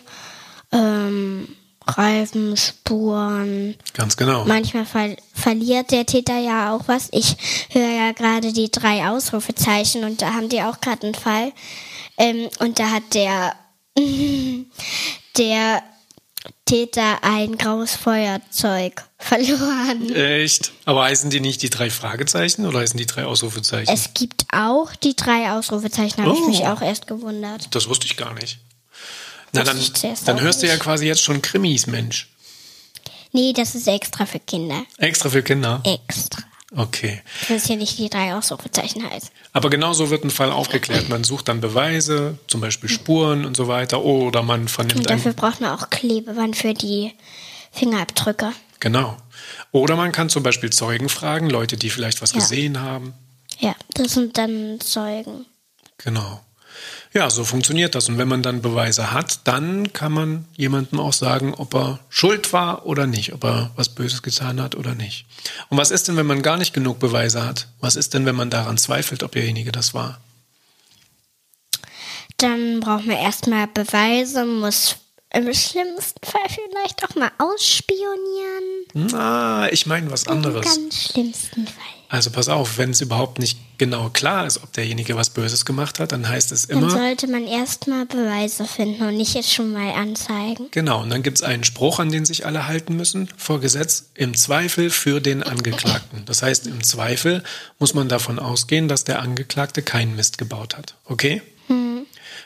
ähm, 0.72 1.48
Reifenspuren. 1.86 3.76
Ganz 3.94 4.16
genau. 4.16 4.44
Manchmal 4.44 4.86
ver 4.86 5.16
verliert 5.34 5.90
der 5.90 6.06
Täter 6.06 6.38
ja 6.38 6.74
auch 6.74 6.86
was. 6.86 7.08
Ich 7.12 7.36
höre 7.70 7.88
ja 7.88 8.12
gerade 8.12 8.52
die 8.52 8.70
drei 8.70 9.08
Ausrufezeichen 9.08 10.04
und 10.04 10.22
da 10.22 10.34
haben 10.34 10.48
die 10.48 10.62
auch 10.62 10.80
gerade 10.80 11.06
einen 11.06 11.14
Fall. 11.14 11.52
Ähm, 12.16 12.48
und 12.60 12.78
da 12.78 12.90
hat 12.90 13.14
der, 13.14 13.54
der 15.36 15.82
Täter 16.64 17.22
ein 17.22 17.58
graues 17.58 17.96
Feuerzeug 17.96 19.04
verloren. 19.18 20.14
Echt? 20.14 20.72
Aber 20.84 21.04
heißen 21.04 21.30
die 21.30 21.40
nicht 21.40 21.62
die 21.62 21.70
drei 21.70 21.90
Fragezeichen 21.90 22.66
oder 22.66 22.80
heißen 22.80 22.96
die 22.96 23.06
drei 23.06 23.24
Ausrufezeichen? 23.24 23.92
Es 23.92 24.14
gibt 24.14 24.44
auch 24.52 24.94
die 24.96 25.14
drei 25.16 25.52
Ausrufezeichen, 25.52 26.22
habe 26.24 26.34
ich 26.34 26.40
Oh. 26.42 26.48
mich 26.48 26.66
auch 26.66 26.80
erst 26.80 27.06
gewundert. 27.06 27.74
das 27.74 27.88
wusste 27.88 28.06
ich 28.06 28.16
gar 28.16 28.34
nicht. 28.34 28.58
Na, 29.52 29.64
dann, 29.64 29.78
ich 29.78 29.92
dann 30.24 30.40
hörst 30.40 30.62
du 30.62 30.66
ja 30.66 30.74
nicht. 30.74 30.82
quasi 30.82 31.06
jetzt 31.06 31.22
schon 31.22 31.42
Krimis, 31.42 31.86
Mensch. 31.88 32.28
Nee, 33.32 33.52
das 33.52 33.74
ist 33.74 33.86
extra 33.88 34.26
für 34.26 34.38
Kinder. 34.40 34.82
Extra 34.98 35.28
für 35.28 35.42
Kinder. 35.42 35.82
Extra. 35.84 36.42
Okay. 36.74 37.20
Das 37.48 37.66
hier 37.66 37.76
nicht 37.76 37.98
die 37.98 38.08
drei 38.08 38.34
Ausrufezeichen 38.34 39.08
heißt. 39.08 39.32
Aber 39.52 39.70
genauso 39.70 40.10
wird 40.10 40.24
ein 40.24 40.30
Fall 40.30 40.52
aufgeklärt. 40.52 41.08
Man 41.08 41.24
sucht 41.24 41.48
dann 41.48 41.60
Beweise, 41.60 42.38
zum 42.46 42.60
Beispiel 42.60 42.88
Spuren 42.88 43.44
und 43.44 43.56
so 43.56 43.66
weiter. 43.66 44.02
Oder 44.04 44.42
man 44.42 44.68
vernimmt 44.68 44.98
Und 45.00 45.10
dafür 45.10 45.32
braucht 45.32 45.60
man 45.60 45.70
auch 45.70 45.90
Klebeband 45.90 46.56
für 46.56 46.72
die 46.74 47.12
Fingerabdrücke. 47.72 48.52
Genau. 48.78 49.16
Oder 49.72 49.96
man 49.96 50.12
kann 50.12 50.28
zum 50.28 50.42
Beispiel 50.42 50.70
Zeugen 50.70 51.08
fragen, 51.08 51.50
Leute, 51.50 51.76
die 51.76 51.90
vielleicht 51.90 52.22
was 52.22 52.32
Ja. 52.32 52.38
gesehen 52.38 52.80
haben. 52.80 53.14
Ja, 53.58 53.74
das 53.94 54.12
sind 54.14 54.38
dann 54.38 54.78
Zeugen. 54.80 55.46
Genau. 55.98 56.40
Ja, 57.12 57.28
so 57.28 57.44
funktioniert 57.44 57.94
das. 57.94 58.08
Und 58.08 58.18
wenn 58.18 58.28
man 58.28 58.42
dann 58.42 58.62
Beweise 58.62 59.12
hat, 59.12 59.40
dann 59.44 59.92
kann 59.92 60.12
man 60.12 60.44
jemandem 60.56 61.00
auch 61.00 61.12
sagen, 61.12 61.54
ob 61.54 61.74
er 61.74 61.98
schuld 62.08 62.52
war 62.52 62.86
oder 62.86 63.06
nicht, 63.06 63.32
ob 63.32 63.44
er 63.44 63.70
was 63.76 63.88
Böses 63.88 64.22
getan 64.22 64.60
hat 64.60 64.74
oder 64.74 64.94
nicht. 64.94 65.26
Und 65.68 65.78
was 65.78 65.90
ist 65.90 66.08
denn, 66.08 66.16
wenn 66.16 66.26
man 66.26 66.42
gar 66.42 66.56
nicht 66.56 66.72
genug 66.72 66.98
Beweise 66.98 67.44
hat? 67.44 67.68
Was 67.80 67.96
ist 67.96 68.14
denn, 68.14 68.26
wenn 68.26 68.36
man 68.36 68.50
daran 68.50 68.78
zweifelt, 68.78 69.22
ob 69.22 69.32
derjenige 69.32 69.72
das 69.72 69.92
war? 69.92 70.20
Dann 72.36 72.80
braucht 72.80 73.06
man 73.06 73.16
erstmal 73.16 73.66
Beweise, 73.66 74.44
muss 74.46 74.96
im 75.32 75.52
schlimmsten 75.52 76.26
Fall 76.26 76.48
vielleicht 76.48 77.04
auch 77.04 77.14
mal 77.14 77.30
ausspionieren. 77.38 78.86
Na, 78.94 79.70
ich 79.70 79.86
meine 79.86 80.10
was 80.10 80.24
Im 80.24 80.32
anderes. 80.32 80.64
ganz 80.64 81.02
schlimmsten 81.02 81.66
Fall. 81.66 81.99
Also 82.12 82.30
pass 82.30 82.48
auf, 82.48 82.76
wenn 82.76 82.90
es 82.90 83.00
überhaupt 83.00 83.38
nicht 83.38 83.56
genau 83.78 84.10
klar 84.10 84.44
ist, 84.44 84.64
ob 84.64 84.72
derjenige 84.72 85.14
was 85.14 85.30
Böses 85.30 85.64
gemacht 85.64 86.00
hat, 86.00 86.10
dann 86.10 86.28
heißt 86.28 86.50
es 86.50 86.66
Dann 86.66 86.78
immer, 86.78 86.90
sollte 86.90 87.28
man 87.28 87.46
erstmal 87.46 88.04
Beweise 88.04 88.64
finden 88.64 89.04
und 89.04 89.16
nicht 89.16 89.34
jetzt 89.34 89.52
schon 89.52 89.72
mal 89.72 89.92
anzeigen. 89.92 90.66
genau, 90.72 91.02
und 91.02 91.10
dann 91.10 91.22
gibt 91.22 91.38
es 91.38 91.44
einen 91.44 91.62
Spruch, 91.62 92.00
an 92.00 92.10
den 92.10 92.24
sich 92.24 92.44
alle 92.44 92.66
halten 92.66 92.96
müssen, 92.96 93.28
vor 93.36 93.60
Gesetz, 93.60 94.10
im 94.14 94.36
Zweifel 94.36 94.90
für 94.90 95.20
den 95.20 95.44
Angeklagten. 95.44 96.24
Das 96.26 96.42
heißt, 96.42 96.66
im 96.66 96.82
Zweifel 96.82 97.44
muss 97.78 97.94
man 97.94 98.08
davon 98.08 98.40
ausgehen, 98.40 98.88
dass 98.88 99.04
der 99.04 99.22
Angeklagte 99.22 99.82
keinen 99.82 100.16
Mist 100.16 100.36
gebaut 100.36 100.76
hat. 100.76 100.96
Okay? 101.04 101.42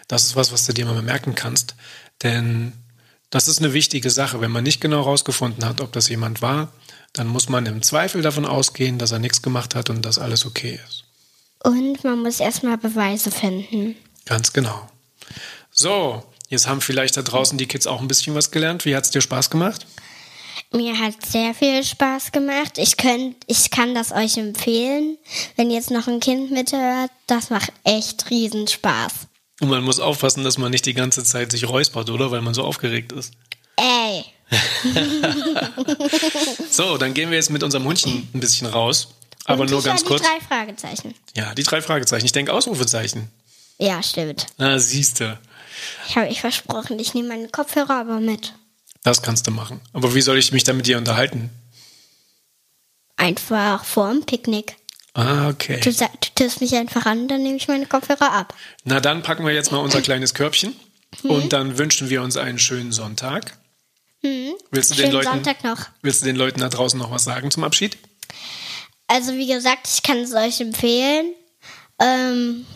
Das 0.09 0.25
ist 0.25 0.37
was, 0.37 0.53
was 0.53 0.67
du 0.67 0.75
dir 0.75 0.85
mal 0.85 1.01
merken 1.01 1.35
kannst, 1.35 1.75
denn 2.23 2.75
das 3.31 3.49
ist 3.49 3.61
eine 3.61 3.73
wichtige 3.73 4.11
Sache. 4.11 4.43
Wenn 4.43 4.51
man 4.51 4.63
nicht 4.63 4.83
genau 4.83 4.99
herausgefunden 4.99 5.65
hat, 5.65 5.81
ob 5.81 5.93
das 5.93 6.11
jemand 6.11 6.43
war, 6.43 6.71
dann 7.15 7.29
muss 7.29 7.49
man 7.49 7.65
im 7.67 7.81
Zweifel 7.81 8.21
davon 8.23 8.45
ausgehen, 8.45 8.99
dass 8.99 9.13
er 9.13 9.21
nichts 9.21 9.41
gemacht 9.41 9.75
hat 9.75 9.89
und 9.89 10.03
dass 10.03 10.19
alles 10.19 10.45
okay 10.45 10.79
ist. 10.87 11.05
Und 11.63 12.05
man 12.05 12.23
muss 12.23 12.41
erstmal 12.41 12.77
Beweise 12.77 13.31
finden. 13.31 13.97
Ganz 14.27 14.53
genau. 14.53 14.89
So, 15.71 16.23
jetzt 16.49 16.69
haben 16.69 16.81
vielleicht 16.81 17.17
da 17.17 17.23
draußen 17.23 17.57
die 17.57 17.67
Kids 17.67 17.87
auch 17.87 18.01
ein 18.01 18.09
bisschen 18.09 18.35
was 18.35 18.51
gelernt. 18.51 18.85
Wie 18.85 18.95
hat 18.95 19.05
es 19.05 19.11
dir 19.11 19.23
Spaß 19.23 19.49
gemacht? 19.49 19.87
Mir 20.73 20.99
hat 20.99 21.25
sehr 21.25 21.55
viel 21.55 21.85
Spaß 21.85 22.33
gemacht. 22.33 22.79
Ich, 22.79 22.97
könnt, 22.97 23.37
ich 23.47 23.71
kann 23.71 23.95
das 23.95 24.11
euch 24.11 24.37
empfehlen. 24.37 25.17
Wenn 25.57 25.71
jetzt 25.71 25.91
noch 25.91 26.09
ein 26.09 26.21
Kind 26.21 26.51
mithört, 26.51 27.11
das 27.29 27.51
macht 27.51 27.73
echt 27.85 28.29
riesen 28.31 28.67
Spaß. 28.67 29.13
Und 29.61 29.69
man 29.69 29.85
muss 29.85 30.01
aufpassen, 30.01 30.43
dass 30.43 30.59
man 30.59 30.73
nicht 30.73 30.85
die 30.87 30.95
ganze 30.95 31.23
Zeit 31.23 31.53
sich 31.53 31.69
räuspert, 31.69 32.11
oder? 32.11 32.33
Weil 32.33 32.43
man 32.43 32.55
so 32.55 32.65
aufgeregt 32.65 33.13
ist. 33.13 33.33
Ey, 33.77 34.25
So, 36.71 36.99
dann 36.99 37.15
gehen 37.15 37.31
wir 37.31 37.37
jetzt 37.37 37.51
mit 37.51 37.63
unserem 37.63 37.85
Hundchen 37.85 38.29
ein 38.35 38.41
bisschen 38.41 38.67
raus. 38.67 39.09
Aber 39.45 39.63
und 39.63 39.71
nur 39.71 39.81
ich 39.81 39.85
ganz 39.85 40.01
hab 40.01 40.09
kurz. 40.09 40.23
Die 40.23 40.29
drei 40.29 40.41
Fragezeichen. 40.41 41.15
Ja, 41.37 41.55
die 41.55 41.63
drei 41.63 41.83
Fragezeichen. 41.83 42.25
Ich 42.25 42.33
denke 42.33 42.53
Ausrufezeichen. 42.53 43.31
Ja, 43.79 44.03
stimmt. 44.03 44.47
Na, 44.59 44.79
siehste. 44.79 45.39
Ich 46.09 46.17
habe 46.17 46.29
euch 46.29 46.41
versprochen, 46.41 46.99
ich 46.99 47.15
nehme 47.15 47.29
meine 47.29 47.49
Kopfhörer 47.49 48.01
aber 48.01 48.21
mit. 48.21 48.55
Das 49.03 49.23
kannst 49.23 49.47
du 49.47 49.51
machen. 49.51 49.81
Aber 49.93 50.15
wie 50.15 50.23
soll 50.23 50.39
ich 50.39 50.53
mich 50.53 50.65
dann 50.65 50.77
mit 50.77 50.87
dir 50.87 50.99
unterhalten? 50.99 51.51
Einfach 53.17 53.85
vor 53.85 54.11
dem 54.11 54.25
Picknick. 54.25 54.77
Ah, 55.13 55.49
okay. 55.49 55.79
Du, 55.81 55.93
du 55.93 56.07
tust 56.35 56.61
mich 56.61 56.75
einfach 56.75 57.07
an, 57.07 57.29
dann 57.29 57.43
nehme 57.43 57.57
ich 57.57 57.69
meine 57.69 57.87
Kopfhörer 57.87 58.33
ab. 58.33 58.55
Na, 58.85 59.01
dann 59.01 59.23
packen 59.23 59.47
wir 59.47 59.53
jetzt 59.53 59.71
mal 59.71 59.79
unser 59.79 60.03
kleines 60.03 60.35
Körbchen. 60.35 60.75
Und 61.23 61.53
dann 61.53 61.79
wünschen 61.79 62.11
wir 62.11 62.23
uns 62.23 62.37
einen 62.37 62.59
schönen 62.59 62.91
Sonntag. 62.91 63.57
Willst, 64.71 64.91
du 64.91 64.95
den 64.95 65.13
Leuten, 65.13 65.29
Sonntag 65.29 65.63
noch. 65.65 65.79
willst 66.03 66.23
du 66.23 66.27
den 66.27 66.37
Leuten 66.37 66.61
da 66.61 66.69
draußen 66.69 66.99
noch 66.99 67.11
was 67.11 67.25
sagen 67.25 67.51
zum 67.51 67.63
Abschied? 67.65 67.99
Also 69.07 69.33
wie 69.35 69.47
gesagt, 69.47 69.87
ich 69.93 70.03
kann 70.03 70.19
es 70.19 70.33
euch 70.33 70.61
empfehlen. 70.61 71.35
Ähm, 72.01 72.67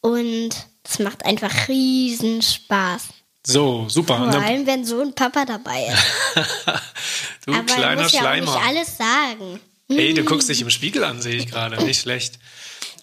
und 0.00 0.50
es 0.84 0.98
macht 1.00 1.24
einfach 1.24 1.68
riesen 1.68 2.42
Spaß. 2.42 3.08
So, 3.46 3.86
super. 3.88 4.16
Vor 4.32 4.40
allem, 4.40 4.66
wenn 4.66 4.84
so 4.84 5.00
ein 5.00 5.14
Papa 5.14 5.44
dabei 5.44 5.84
ist. 5.86 6.04
du 7.46 7.52
Aber 7.52 7.58
er 7.58 7.64
kleiner 7.64 8.02
muss 8.02 8.12
ja 8.12 8.20
auch 8.20 8.22
Schleimer. 8.22 8.54
nicht 8.54 8.66
alles 8.66 8.96
sagen. 8.96 9.60
Ey, 9.88 10.14
du 10.14 10.24
guckst 10.24 10.48
dich 10.48 10.62
im 10.62 10.70
Spiegel 10.70 11.04
an, 11.04 11.20
sehe 11.20 11.34
ich 11.34 11.48
gerade. 11.48 11.82
Nicht 11.84 12.00
schlecht. 12.00 12.38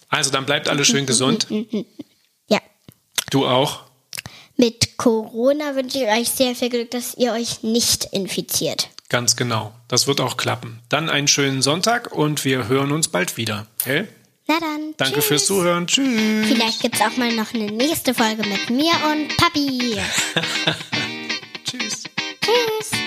Also, 0.08 0.30
dann 0.30 0.46
bleibt 0.46 0.68
alles 0.68 0.86
schön 0.88 1.06
gesund. 1.06 1.46
Ja, 2.48 2.60
Du 3.30 3.46
auch. 3.46 3.84
Mit 4.56 4.96
Corona 4.96 5.74
wünsche 5.74 5.98
ich 5.98 6.08
euch 6.08 6.30
sehr 6.30 6.54
viel 6.54 6.70
Glück, 6.70 6.90
dass 6.90 7.14
ihr 7.14 7.32
euch 7.32 7.62
nicht 7.62 8.04
infiziert. 8.12 8.88
Ganz 9.08 9.36
genau. 9.36 9.72
Das 9.88 10.06
wird 10.06 10.20
auch 10.20 10.36
klappen. 10.36 10.80
Dann 10.88 11.10
einen 11.10 11.28
schönen 11.28 11.62
Sonntag 11.62 12.12
und 12.12 12.44
wir 12.44 12.68
hören 12.68 12.92
uns 12.92 13.08
bald 13.08 13.36
wieder. 13.36 13.66
Okay? 13.80 14.08
Na 14.48 14.58
dann. 14.58 14.94
Danke 14.96 15.16
tschüss. 15.16 15.24
fürs 15.26 15.46
Zuhören. 15.46 15.86
Tschüss. 15.86 16.46
Vielleicht 16.48 16.80
gibt 16.80 16.96
es 16.96 17.00
auch 17.00 17.16
mal 17.16 17.32
noch 17.34 17.52
eine 17.54 17.70
nächste 17.70 18.14
Folge 18.14 18.42
mit 18.46 18.70
mir 18.70 18.92
und 19.10 19.36
Papi. 19.36 19.96
Tschüss. 21.64 22.04
Tschüss. 22.40 23.01